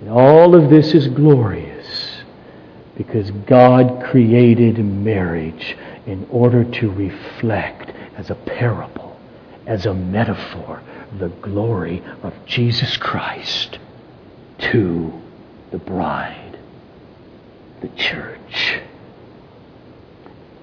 [0.00, 2.22] And all of this is glorious
[2.96, 5.76] because God created marriage
[6.06, 9.18] in order to reflect as a parable,
[9.66, 10.82] as a metaphor,
[11.18, 13.78] the glory of Jesus Christ
[14.58, 15.12] to
[15.70, 16.58] the bride,
[17.80, 18.80] the church.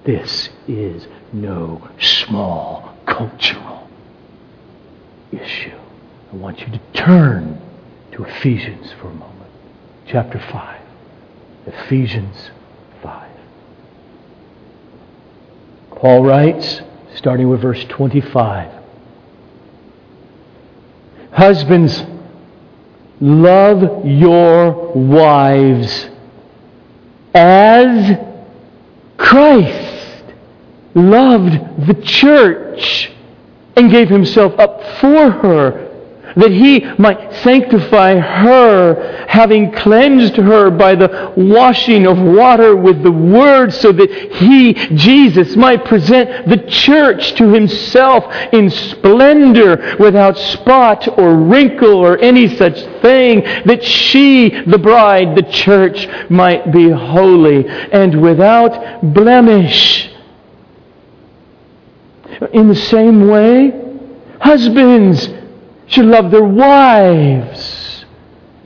[0.04, 3.88] This is no small cultural
[5.32, 5.78] issue.
[6.32, 7.60] I want you to turn
[8.12, 9.50] to Ephesians for a moment.
[10.06, 10.80] Chapter 5.
[11.66, 12.50] Ephesians
[13.02, 13.30] 5.
[15.96, 16.82] Paul writes,
[17.14, 18.76] starting with verse 25
[21.32, 22.02] Husbands,
[23.20, 26.08] love your wives
[27.34, 28.18] as
[29.18, 29.85] Christ
[30.96, 33.12] loved the church
[33.76, 35.86] and gave himself up for her
[36.36, 43.10] that he might sanctify her, having cleansed her by the washing of water with the
[43.10, 51.08] word, so that he, Jesus, might present the church to himself in splendor, without spot
[51.18, 57.66] or wrinkle or any such thing, that she, the bride, the church, might be holy
[57.66, 60.10] and without blemish.
[62.52, 63.72] In the same way,
[64.40, 65.28] husbands
[65.86, 68.04] should love their wives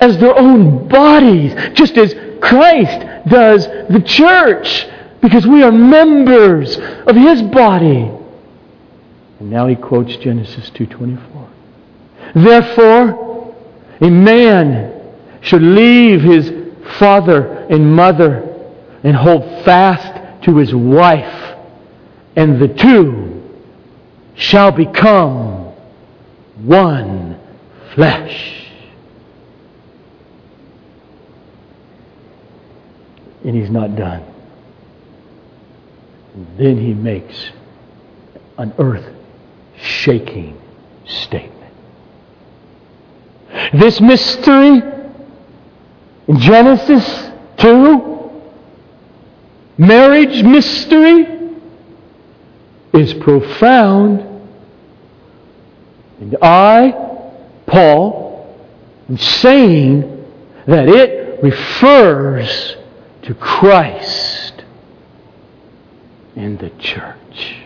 [0.01, 4.87] as their own bodies, just as Christ does the church,
[5.21, 8.11] because we are members of his body.
[9.39, 11.19] And now he quotes Genesis 2:24.
[12.35, 13.55] Therefore,
[14.01, 14.93] a man
[15.43, 16.53] should leave his
[16.99, 18.43] father and mother
[19.05, 21.55] and hold fast to his wife,
[22.37, 23.40] and the two
[24.41, 25.67] shall become
[26.65, 27.39] one
[27.95, 28.67] flesh.
[33.45, 34.25] And he's not done.
[36.57, 37.51] Then he makes
[38.57, 39.15] an earth
[39.77, 40.59] shaking
[41.07, 41.75] statement.
[43.75, 44.83] This mystery
[46.29, 48.31] in Genesis 2,
[49.77, 51.27] marriage mystery,
[52.95, 54.30] is profound.
[56.21, 56.93] And I,
[57.67, 58.55] Paul,
[59.09, 60.27] am saying
[60.67, 62.77] that it refers
[63.23, 64.65] to Christ
[66.37, 67.57] and the church.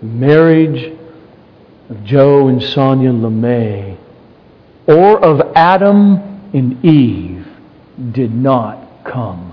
[0.00, 0.98] The marriage
[1.90, 3.98] of Joe and Sonia LeMay
[4.86, 6.16] or of Adam
[6.54, 7.46] and Eve
[8.12, 9.49] did not come.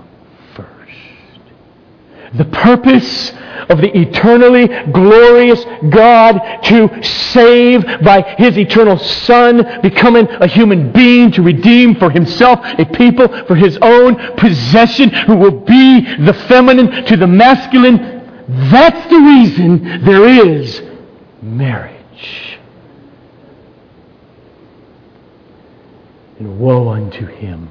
[2.34, 3.32] The purpose
[3.68, 11.32] of the eternally glorious God to save by His eternal Son, becoming a human being
[11.32, 17.04] to redeem for Himself a people for His own possession who will be the feminine
[17.06, 18.18] to the masculine.
[18.70, 20.82] That's the reason there is
[21.42, 22.58] marriage.
[26.38, 27.68] And woe unto him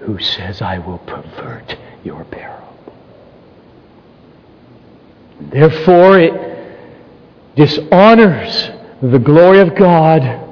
[0.00, 2.77] who says, I will pervert your parable.
[5.40, 6.34] Therefore, it
[7.56, 8.70] dishonors
[9.02, 10.44] the glory of God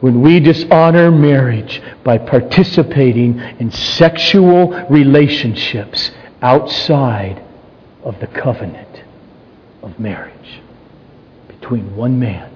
[0.00, 6.10] when we dishonor marriage by participating in sexual relationships
[6.42, 7.42] outside
[8.02, 9.02] of the covenant
[9.82, 10.60] of marriage
[11.46, 12.52] between one man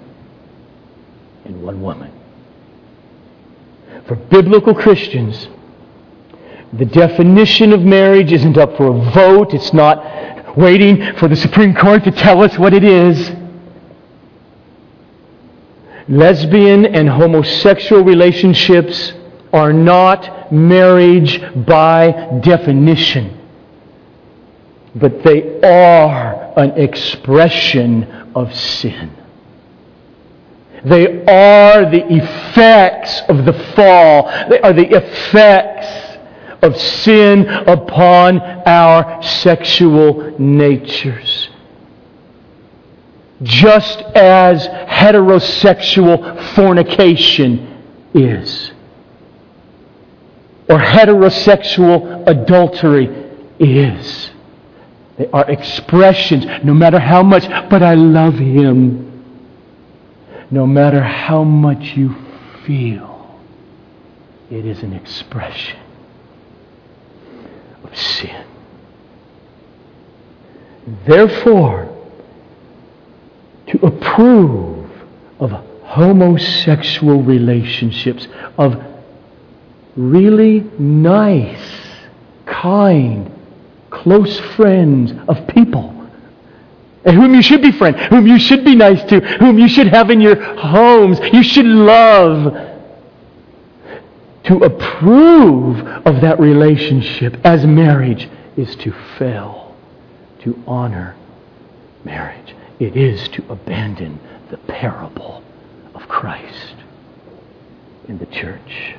[1.44, 2.12] and one woman.
[4.06, 5.48] For biblical Christians,
[6.72, 9.54] the definition of marriage isn't up for a vote.
[9.54, 13.32] It's not waiting for the Supreme Court to tell us what it is.
[16.08, 19.12] Lesbian and homosexual relationships
[19.52, 23.38] are not marriage by definition,
[24.94, 28.04] but they are an expression
[28.34, 29.16] of sin.
[30.84, 34.30] They are the effects of the fall.
[34.48, 36.05] They are the effects
[36.62, 41.48] of sin upon our sexual natures.
[43.42, 47.82] Just as heterosexual fornication
[48.14, 48.72] is,
[50.68, 53.24] or heterosexual adultery
[53.58, 54.30] is.
[55.18, 59.04] They are expressions, no matter how much, but I love him.
[60.50, 62.14] No matter how much you
[62.66, 63.40] feel,
[64.50, 65.85] it is an expression
[67.96, 68.44] sin.
[71.06, 71.92] Therefore,
[73.68, 74.90] to approve
[75.40, 75.50] of
[75.82, 78.80] homosexual relationships, of
[79.96, 81.72] really nice,
[82.44, 83.32] kind,
[83.90, 85.96] close friends of people
[87.06, 89.86] and whom you should be friends, whom you should be nice to, whom you should
[89.86, 92.75] have in your homes, you should love.
[94.46, 99.74] To approve of that relationship as marriage is to fail
[100.42, 101.16] to honor
[102.04, 102.54] marriage.
[102.78, 104.20] It is to abandon
[104.50, 105.42] the parable
[105.94, 106.76] of Christ
[108.06, 108.94] in the church.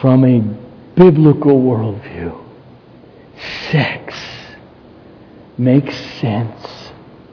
[0.00, 0.40] From a
[0.94, 2.42] biblical worldview,
[3.70, 4.14] sex
[5.58, 6.92] makes sense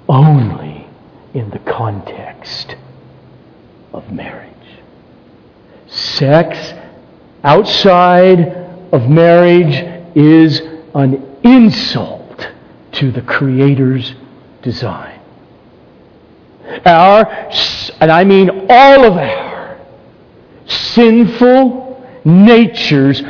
[0.09, 0.85] only
[1.33, 2.75] in the context
[3.93, 4.56] of marriage.
[5.87, 6.73] Sex
[7.43, 8.39] outside
[8.91, 10.61] of marriage is
[10.93, 12.47] an insult
[12.93, 14.15] to the Creator's
[14.61, 15.19] design.
[16.85, 17.25] Our,
[18.01, 19.79] and I mean all of our,
[20.65, 23.21] sinful natures,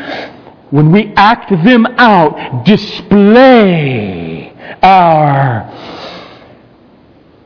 [0.72, 5.72] when we act them out, display our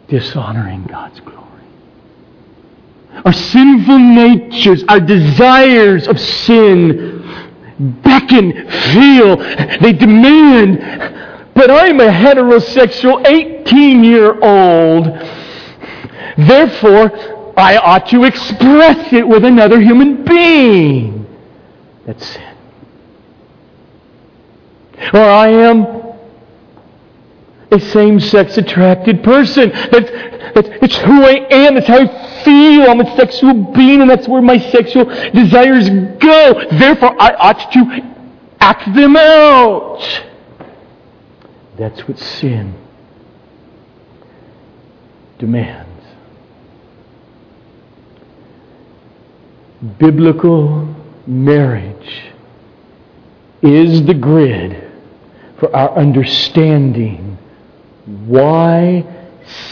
[0.08, 1.41] dishonoring God's glory.
[3.26, 7.22] Our sinful natures, our desires of sin
[7.82, 8.52] beckon,
[8.94, 9.38] feel,
[9.82, 10.80] they demand,
[11.56, 15.06] but I'm a heterosexual 18 year old.
[16.38, 21.28] Therefore, I ought to express it with another human being.
[22.06, 22.58] That's sin.
[25.14, 26.01] Or I am
[27.72, 29.70] a same sex attracted person.
[29.70, 30.12] That's,
[30.54, 31.76] that's, it's who I am.
[31.76, 32.90] That's how I feel.
[32.90, 36.66] I'm a sexual being, and that's where my sexual desires go.
[36.72, 38.16] Therefore, I ought to
[38.60, 40.02] act them out.
[41.78, 42.76] That's what sin
[45.40, 45.88] demands.
[49.98, 50.94] Biblical
[51.26, 52.34] marriage
[53.64, 54.90] is the grid
[55.60, 57.31] for our understanding
[58.06, 59.06] why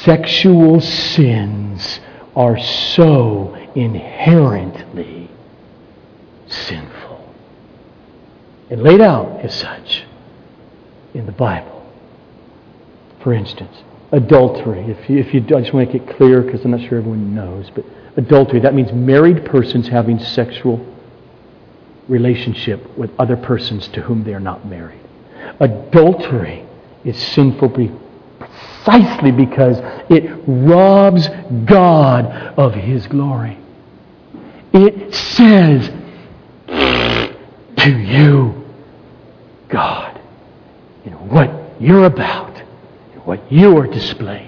[0.03, 1.99] sexual sins
[2.36, 5.30] are so inherently
[6.47, 7.34] sinful
[8.69, 10.05] and laid out as such
[11.13, 11.86] in the Bible.
[13.21, 13.75] For instance,
[14.11, 14.82] adultery.
[14.91, 16.99] If you, if you I just want to make it clear because I'm not sure
[16.99, 20.86] everyone knows, but adultery, that means married persons having sexual
[22.07, 24.99] relationship with other persons to whom they are not married.
[25.59, 26.65] Adultery
[27.03, 27.69] is sinful
[28.84, 29.77] precisely because
[30.09, 31.27] it robs
[31.65, 32.25] God
[32.57, 33.57] of his glory.
[34.73, 35.89] It says
[36.67, 38.65] to you,
[39.69, 40.19] God,
[41.05, 42.57] know, what you're about,
[43.25, 44.47] what you are displaying.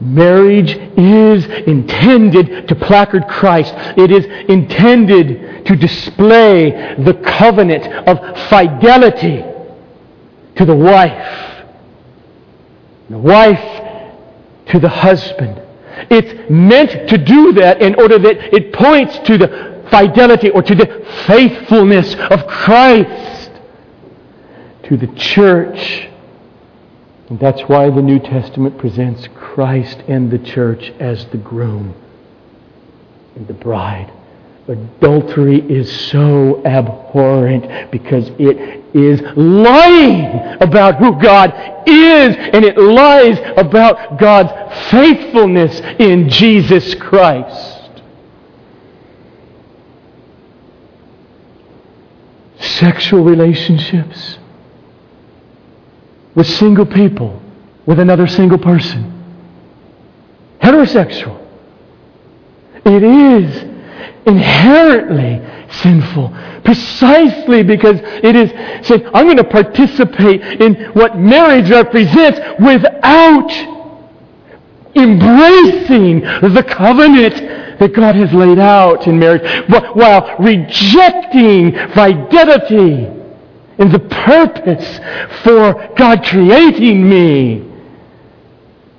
[0.00, 3.72] Marriage is intended to placard Christ.
[3.96, 8.18] It is intended to display the covenant of
[8.48, 9.44] fidelity
[10.56, 11.53] to the wife,
[13.10, 15.60] the wife to the husband.
[16.10, 20.74] It's meant to do that in order that it points to the fidelity or to
[20.74, 23.50] the faithfulness of Christ
[24.84, 26.08] to the church.
[27.28, 31.94] And that's why the New Testament presents Christ and the church as the groom
[33.34, 34.12] and the bride.
[34.68, 41.50] Adultery is so abhorrent because it is lying about who God
[41.86, 47.72] is and it lies about God's faithfulness in Jesus Christ.
[52.60, 54.38] Sexual relationships
[56.34, 57.42] with single people,
[57.86, 59.10] with another single person.
[60.60, 61.44] Heterosexual.
[62.84, 63.73] It is
[64.26, 65.40] inherently
[65.82, 66.32] sinful
[66.64, 68.50] precisely because it is
[68.86, 73.50] saying, I'm going to participate in what marriage represents without
[74.96, 77.34] embracing the covenant
[77.78, 83.06] that God has laid out in marriage, while rejecting fidelity
[83.76, 84.98] and the purpose
[85.42, 87.56] for God creating me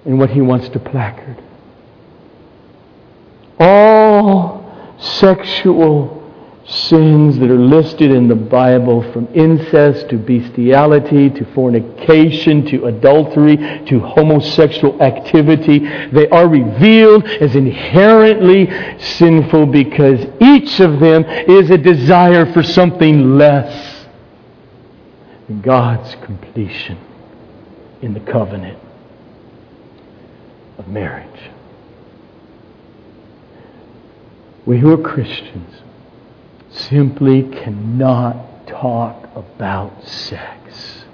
[0.04, 1.42] and what He wants to placard.
[3.58, 4.66] All
[5.00, 6.26] sexual
[6.68, 13.58] sins that are listed in the Bible from incest to bestiality to fornication to adultery
[13.86, 15.80] to homosexual activity,
[16.10, 18.68] they are revealed as inherently
[19.00, 24.08] sinful because each of them is a desire for something less
[25.48, 26.98] than God's completion
[28.02, 28.80] in the covenant
[30.80, 31.52] of marriage.
[34.66, 35.82] We who are Christians
[36.72, 41.06] simply cannot talk about sex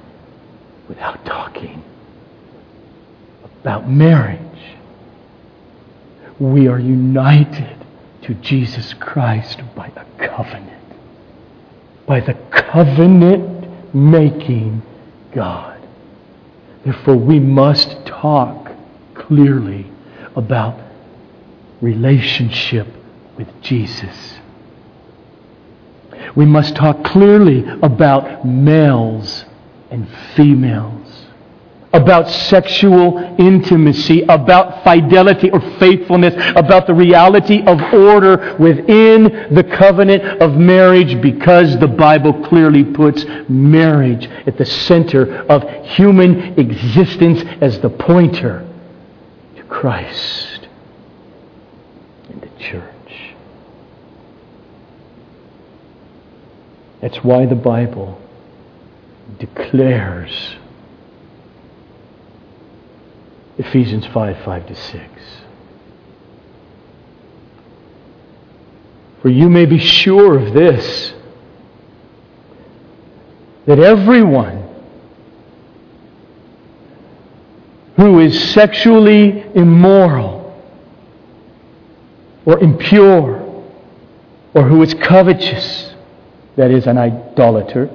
[0.88, 1.84] without talking
[3.62, 4.40] about marriage.
[6.40, 7.76] We are united
[8.24, 10.82] to Jesus Christ by a covenant.
[12.08, 14.82] By the covenant making
[15.34, 15.82] God.
[16.84, 18.72] Therefore, we must talk
[19.14, 19.92] clearly
[20.36, 20.80] about
[21.82, 22.88] relationship
[23.42, 24.40] with Jesus.
[26.36, 29.46] We must talk clearly about males
[29.90, 31.02] and females
[31.94, 39.24] about sexual intimacy, about fidelity or faithfulness, about the reality of order within
[39.54, 46.58] the covenant of marriage because the Bible clearly puts marriage at the center of human
[46.58, 48.66] existence as the pointer
[49.58, 50.70] to Christ
[52.30, 52.91] and the church.
[57.02, 58.22] That's why the Bible
[59.40, 60.56] declares
[63.58, 65.04] Ephesians 5 5 to 6.
[69.22, 71.14] For you may be sure of this
[73.66, 74.68] that everyone
[77.96, 80.60] who is sexually immoral
[82.46, 83.40] or impure
[84.56, 85.91] or who is covetous,
[86.56, 87.90] that is, an idolater,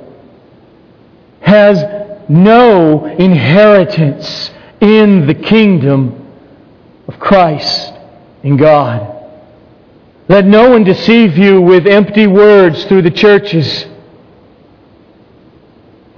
[1.40, 1.82] has
[2.28, 4.50] no inheritance
[4.80, 6.26] in the kingdom
[7.09, 7.92] of Christ
[8.42, 9.12] in God.
[10.28, 13.86] Let no one deceive you with empty words through the churches.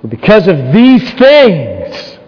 [0.01, 2.19] For because of these things,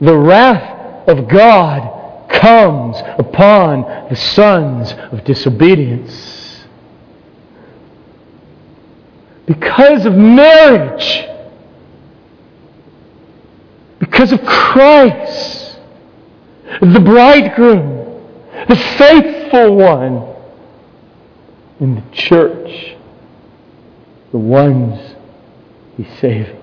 [0.00, 6.39] the wrath of God comes upon the sons of disobedience.
[9.50, 11.26] Because of marriage,
[13.98, 15.76] because of Christ,
[16.80, 18.22] the bridegroom,
[18.68, 20.28] the faithful one.
[21.80, 22.94] In the church,
[24.30, 25.16] the ones
[25.96, 26.62] he's saving.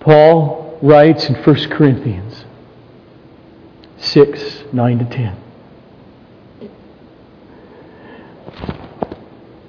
[0.00, 2.46] Paul writes in 1 Corinthians
[3.98, 5.41] 6 9 to 10.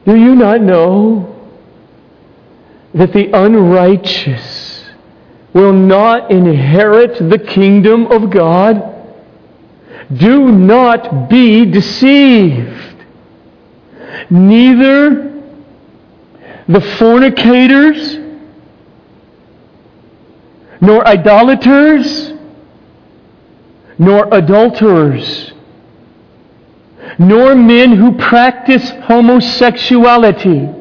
[0.05, 1.29] Do you not know
[2.93, 4.83] that the unrighteous
[5.53, 8.91] will not inherit the kingdom of God?
[10.13, 13.05] Do not be deceived.
[14.29, 15.41] Neither
[16.67, 18.17] the fornicators,
[20.81, 22.33] nor idolaters,
[23.97, 25.52] nor adulterers,
[27.19, 30.73] nor men who practice homosexuality,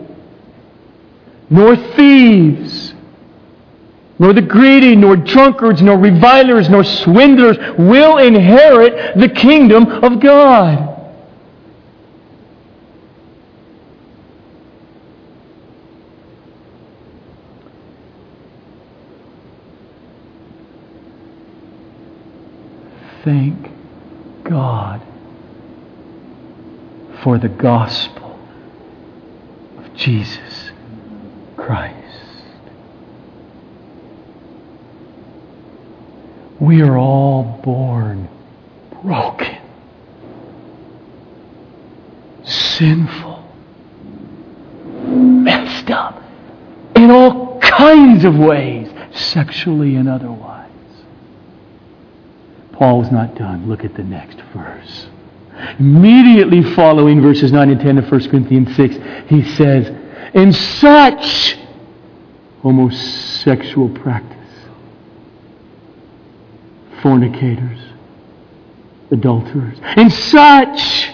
[1.51, 2.95] nor thieves,
[4.19, 10.89] nor the greedy, nor drunkards, nor revilers, nor swindlers will inherit the kingdom of God.
[23.25, 23.71] Thank
[24.43, 25.12] God
[27.23, 28.37] for the gospel
[29.79, 30.73] of Jesus
[31.57, 31.97] Christ.
[36.59, 38.29] We are all born
[39.03, 39.59] broken,
[42.45, 43.45] sinful,
[45.05, 46.23] messed up
[46.97, 50.71] in all kinds of ways, sexually and otherwise.
[52.73, 53.69] Paul was not done.
[53.69, 55.07] Look at the next verse.
[55.79, 58.97] Immediately following verses 9 and 10 of 1 Corinthians 6,
[59.29, 59.91] he says,
[60.35, 61.57] In such
[62.63, 64.39] homosexual practice,
[67.01, 67.79] fornicators,
[69.11, 71.11] adulterers, in such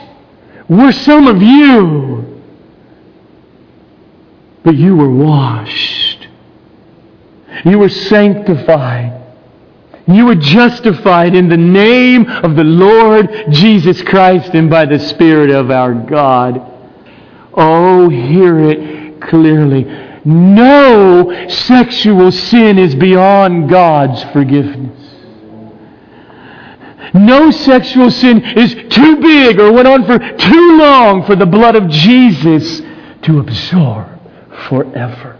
[0.68, 2.42] were some of you,
[4.64, 6.28] but you were washed,
[7.64, 9.17] you were sanctified
[10.14, 15.50] you were justified in the name of the Lord Jesus Christ and by the Spirit
[15.50, 16.60] of our God.
[17.52, 19.84] Oh, hear it clearly.
[20.24, 24.96] No sexual sin is beyond God's forgiveness.
[27.14, 31.74] No sexual sin is too big or went on for too long for the blood
[31.74, 32.80] of Jesus
[33.22, 34.08] to absorb
[34.68, 35.38] forever.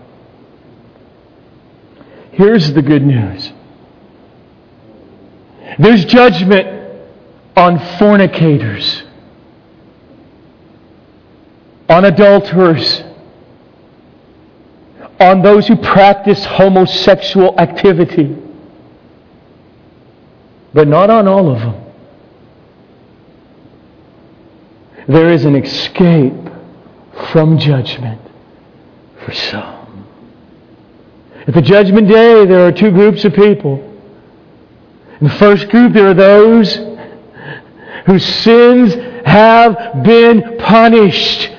[2.33, 3.53] Here's the good news.
[5.77, 6.67] There's judgment
[7.57, 9.03] on fornicators,
[11.89, 13.03] on adulterers,
[15.21, 18.37] on those who practice homosexual activity,
[20.73, 21.85] but not on all of them.
[25.09, 26.35] There is an escape
[27.33, 28.21] from judgment
[29.25, 30.07] for some.
[31.47, 33.88] At the judgment day, there are two groups of people
[35.21, 36.77] in the first group, there are those
[38.07, 38.95] whose sins
[39.27, 41.51] have been punished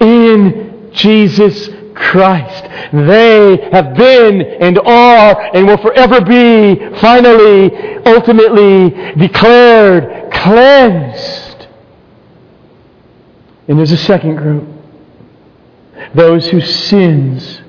[0.00, 2.64] in Jesus Christ.
[2.92, 7.76] They have been and are and will forever be finally,
[8.06, 11.66] ultimately declared cleansed.
[13.68, 14.66] And there's a second group.
[16.14, 17.60] Those whose sins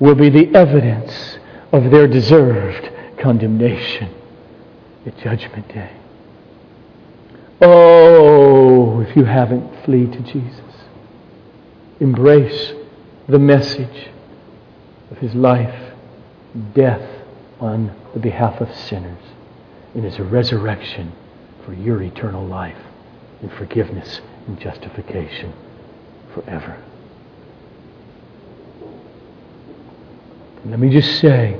[0.00, 1.38] will be the evidence
[1.70, 2.90] of their deserved
[3.22, 4.12] condemnation
[5.06, 5.92] at Judgment Day.
[7.60, 10.60] Oh, if you haven't, flee to Jesus.
[12.00, 12.72] Embrace
[13.28, 14.08] the message
[15.12, 15.94] of his life,
[16.74, 17.08] death
[17.60, 19.22] on the behalf of sinners,
[19.94, 21.12] and his resurrection
[21.64, 22.82] for your eternal life
[23.40, 25.52] and forgiveness and justification
[26.34, 26.82] forever.
[30.64, 31.58] let me just say,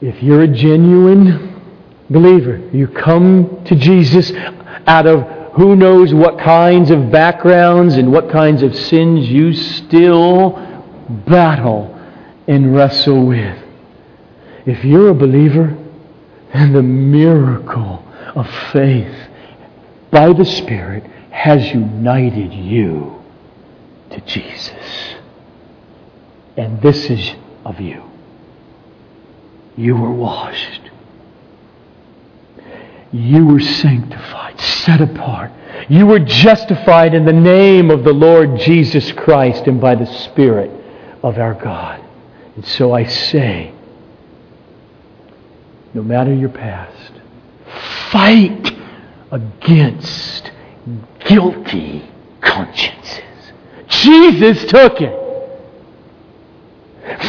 [0.00, 1.62] if you're a genuine
[2.08, 4.32] believer, you come to Jesus
[4.86, 10.52] out of who knows what kinds of backgrounds and what kinds of sins you still
[11.26, 11.96] battle
[12.46, 13.58] and wrestle with.
[14.66, 15.76] If you're a believer,
[16.52, 19.14] then the miracle of faith
[20.10, 23.22] by the Spirit has united you
[24.10, 25.14] to Jesus.
[26.56, 27.34] And this is
[27.64, 28.09] of you.
[29.76, 30.90] You were washed.
[33.12, 35.50] You were sanctified, set apart.
[35.88, 40.70] You were justified in the name of the Lord Jesus Christ and by the Spirit
[41.22, 42.00] of our God.
[42.54, 43.72] And so I say,
[45.94, 47.12] no matter your past,
[48.10, 48.76] fight
[49.30, 50.50] against
[51.26, 52.08] guilty
[52.40, 53.22] consciences.
[53.88, 55.19] Jesus took it.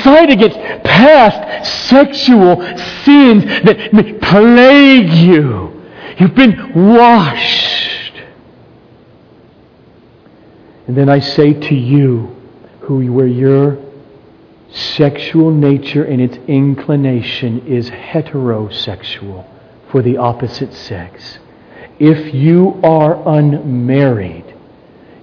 [0.04, 2.56] Fight against past sexual
[3.04, 5.84] sins that plague you.
[6.18, 8.14] You've been washed.
[10.88, 12.36] And then I say to you,
[12.82, 13.78] who where your
[14.72, 19.46] sexual nature and its inclination is heterosexual
[19.90, 21.40] for the opposite sex.
[22.00, 24.56] If you are unmarried,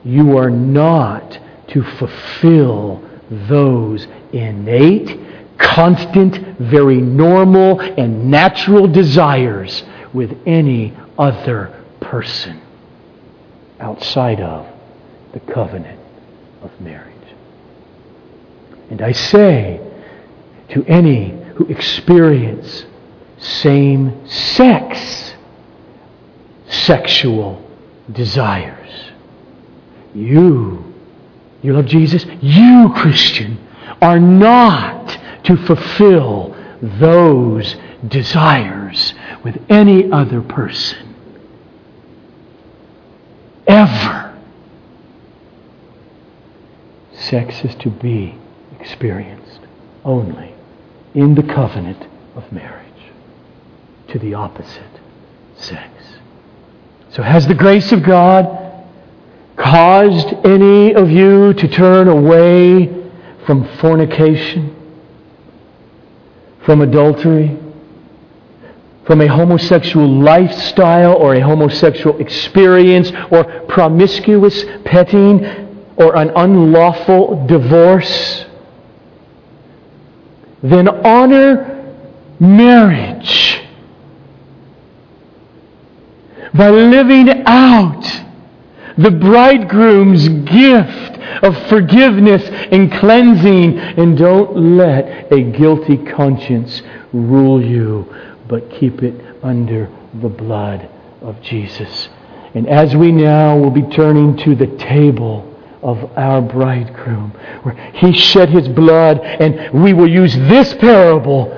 [0.04, 1.38] you are not
[1.68, 5.18] to fulfill those innate,
[5.58, 12.60] constant, very normal, and natural desires with any other person
[13.80, 14.66] outside of
[15.32, 16.00] the covenant
[16.62, 17.14] of marriage.
[18.90, 19.80] And I say
[20.70, 22.86] to any who experience
[23.38, 25.34] same sex
[26.68, 27.62] sexual
[28.12, 29.10] desires,
[30.14, 30.94] you,
[31.62, 32.24] you love Jesus?
[32.40, 33.58] You, Christian,
[34.00, 37.76] are not to fulfill those
[38.06, 41.14] desires with any other person.
[43.66, 44.38] Ever.
[47.12, 48.38] Sex is to be
[48.78, 49.60] experienced
[50.04, 50.54] only
[51.14, 52.84] in the covenant of marriage
[54.08, 54.82] to the opposite
[55.56, 55.90] sex.
[57.10, 58.86] So, has the grace of God
[59.56, 62.86] caused any of you to turn away
[63.48, 64.76] from fornication,
[66.66, 67.58] from adultery,
[69.06, 75.46] from a homosexual lifestyle or a homosexual experience or promiscuous petting
[75.96, 78.44] or an unlawful divorce?
[80.62, 81.94] then honor
[82.40, 83.62] marriage
[86.52, 88.27] by living out
[88.98, 92.42] the bridegroom's gift of forgiveness
[92.72, 93.78] and cleansing.
[93.78, 96.82] And don't let a guilty conscience
[97.12, 98.12] rule you,
[98.48, 99.90] but keep it under
[100.20, 100.88] the blood
[101.22, 102.08] of Jesus.
[102.54, 105.44] And as we now will be turning to the table
[105.82, 107.30] of our bridegroom,
[107.62, 111.54] where he shed his blood, and we will use this parable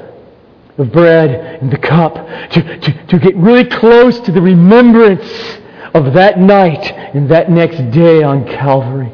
[0.77, 2.15] of bread and the cup
[2.51, 5.60] to, to, to get really close to the remembrance
[5.95, 9.13] of that night and that next day on Calvary,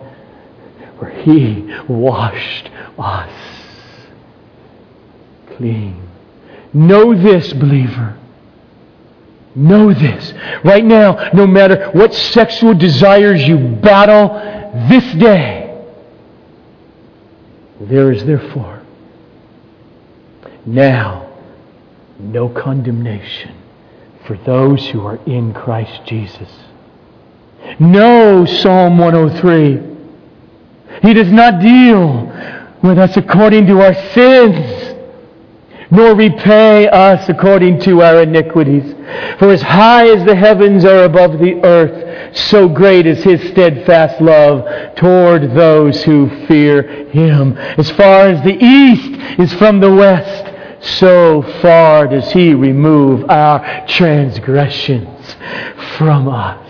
[0.99, 3.31] where he washed us
[5.57, 6.09] clean.
[6.73, 8.17] Know this, believer.
[9.55, 10.35] Know this.
[10.63, 14.35] Right now, no matter what sexual desires you battle,
[14.89, 15.63] this day,
[17.81, 18.83] there is therefore
[20.65, 21.31] now
[22.19, 23.55] no condemnation
[24.27, 26.49] for those who are in Christ Jesus.
[27.79, 29.97] No, Psalm 103.
[31.03, 32.27] He does not deal
[32.83, 34.95] with us according to our sins,
[35.91, 38.95] nor repay us according to our iniquities.
[39.39, 44.21] For as high as the heavens are above the earth, so great is his steadfast
[44.21, 47.57] love toward those who fear him.
[47.57, 53.87] As far as the east is from the west, so far does he remove our
[53.87, 55.37] transgressions
[55.97, 56.66] from us.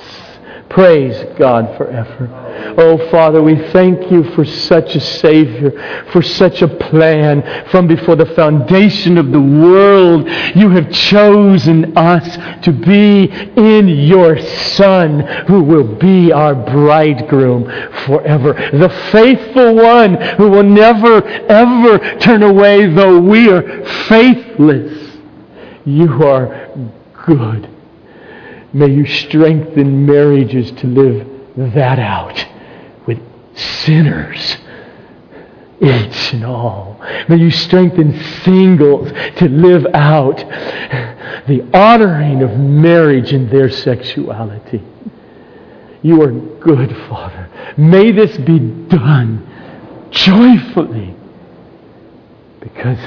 [0.77, 2.29] Praise God forever.
[2.77, 5.71] Oh, Father, we thank you for such a Savior,
[6.13, 7.67] for such a plan.
[7.71, 13.25] From before the foundation of the world, you have chosen us to be
[13.57, 17.65] in your Son, who will be our bridegroom
[18.05, 18.53] forever.
[18.53, 25.17] The faithful one who will never, ever turn away, though we are faithless.
[25.87, 26.69] You are
[27.25, 27.76] good.
[28.77, 32.47] May you strengthen marriages to live that out
[33.07, 33.19] with
[33.55, 34.59] sinners,
[35.81, 37.01] each and all.
[37.27, 40.37] May you strengthen singles to live out
[41.47, 44.83] the honoring of marriage in their sexuality.
[46.03, 47.49] You are good, Father.
[47.79, 51.17] May this be done joyfully
[52.61, 52.99] because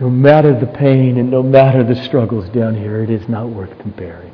[0.00, 3.78] no matter the pain and no matter the struggles down here, it is not worth
[3.78, 4.29] comparing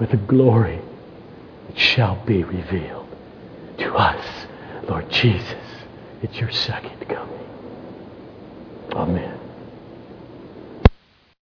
[0.00, 0.80] with the glory
[1.68, 3.06] it shall be revealed
[3.78, 4.46] to us,
[4.88, 5.54] Lord Jesus.
[6.22, 7.46] It's your second coming.
[8.94, 9.39] Amen.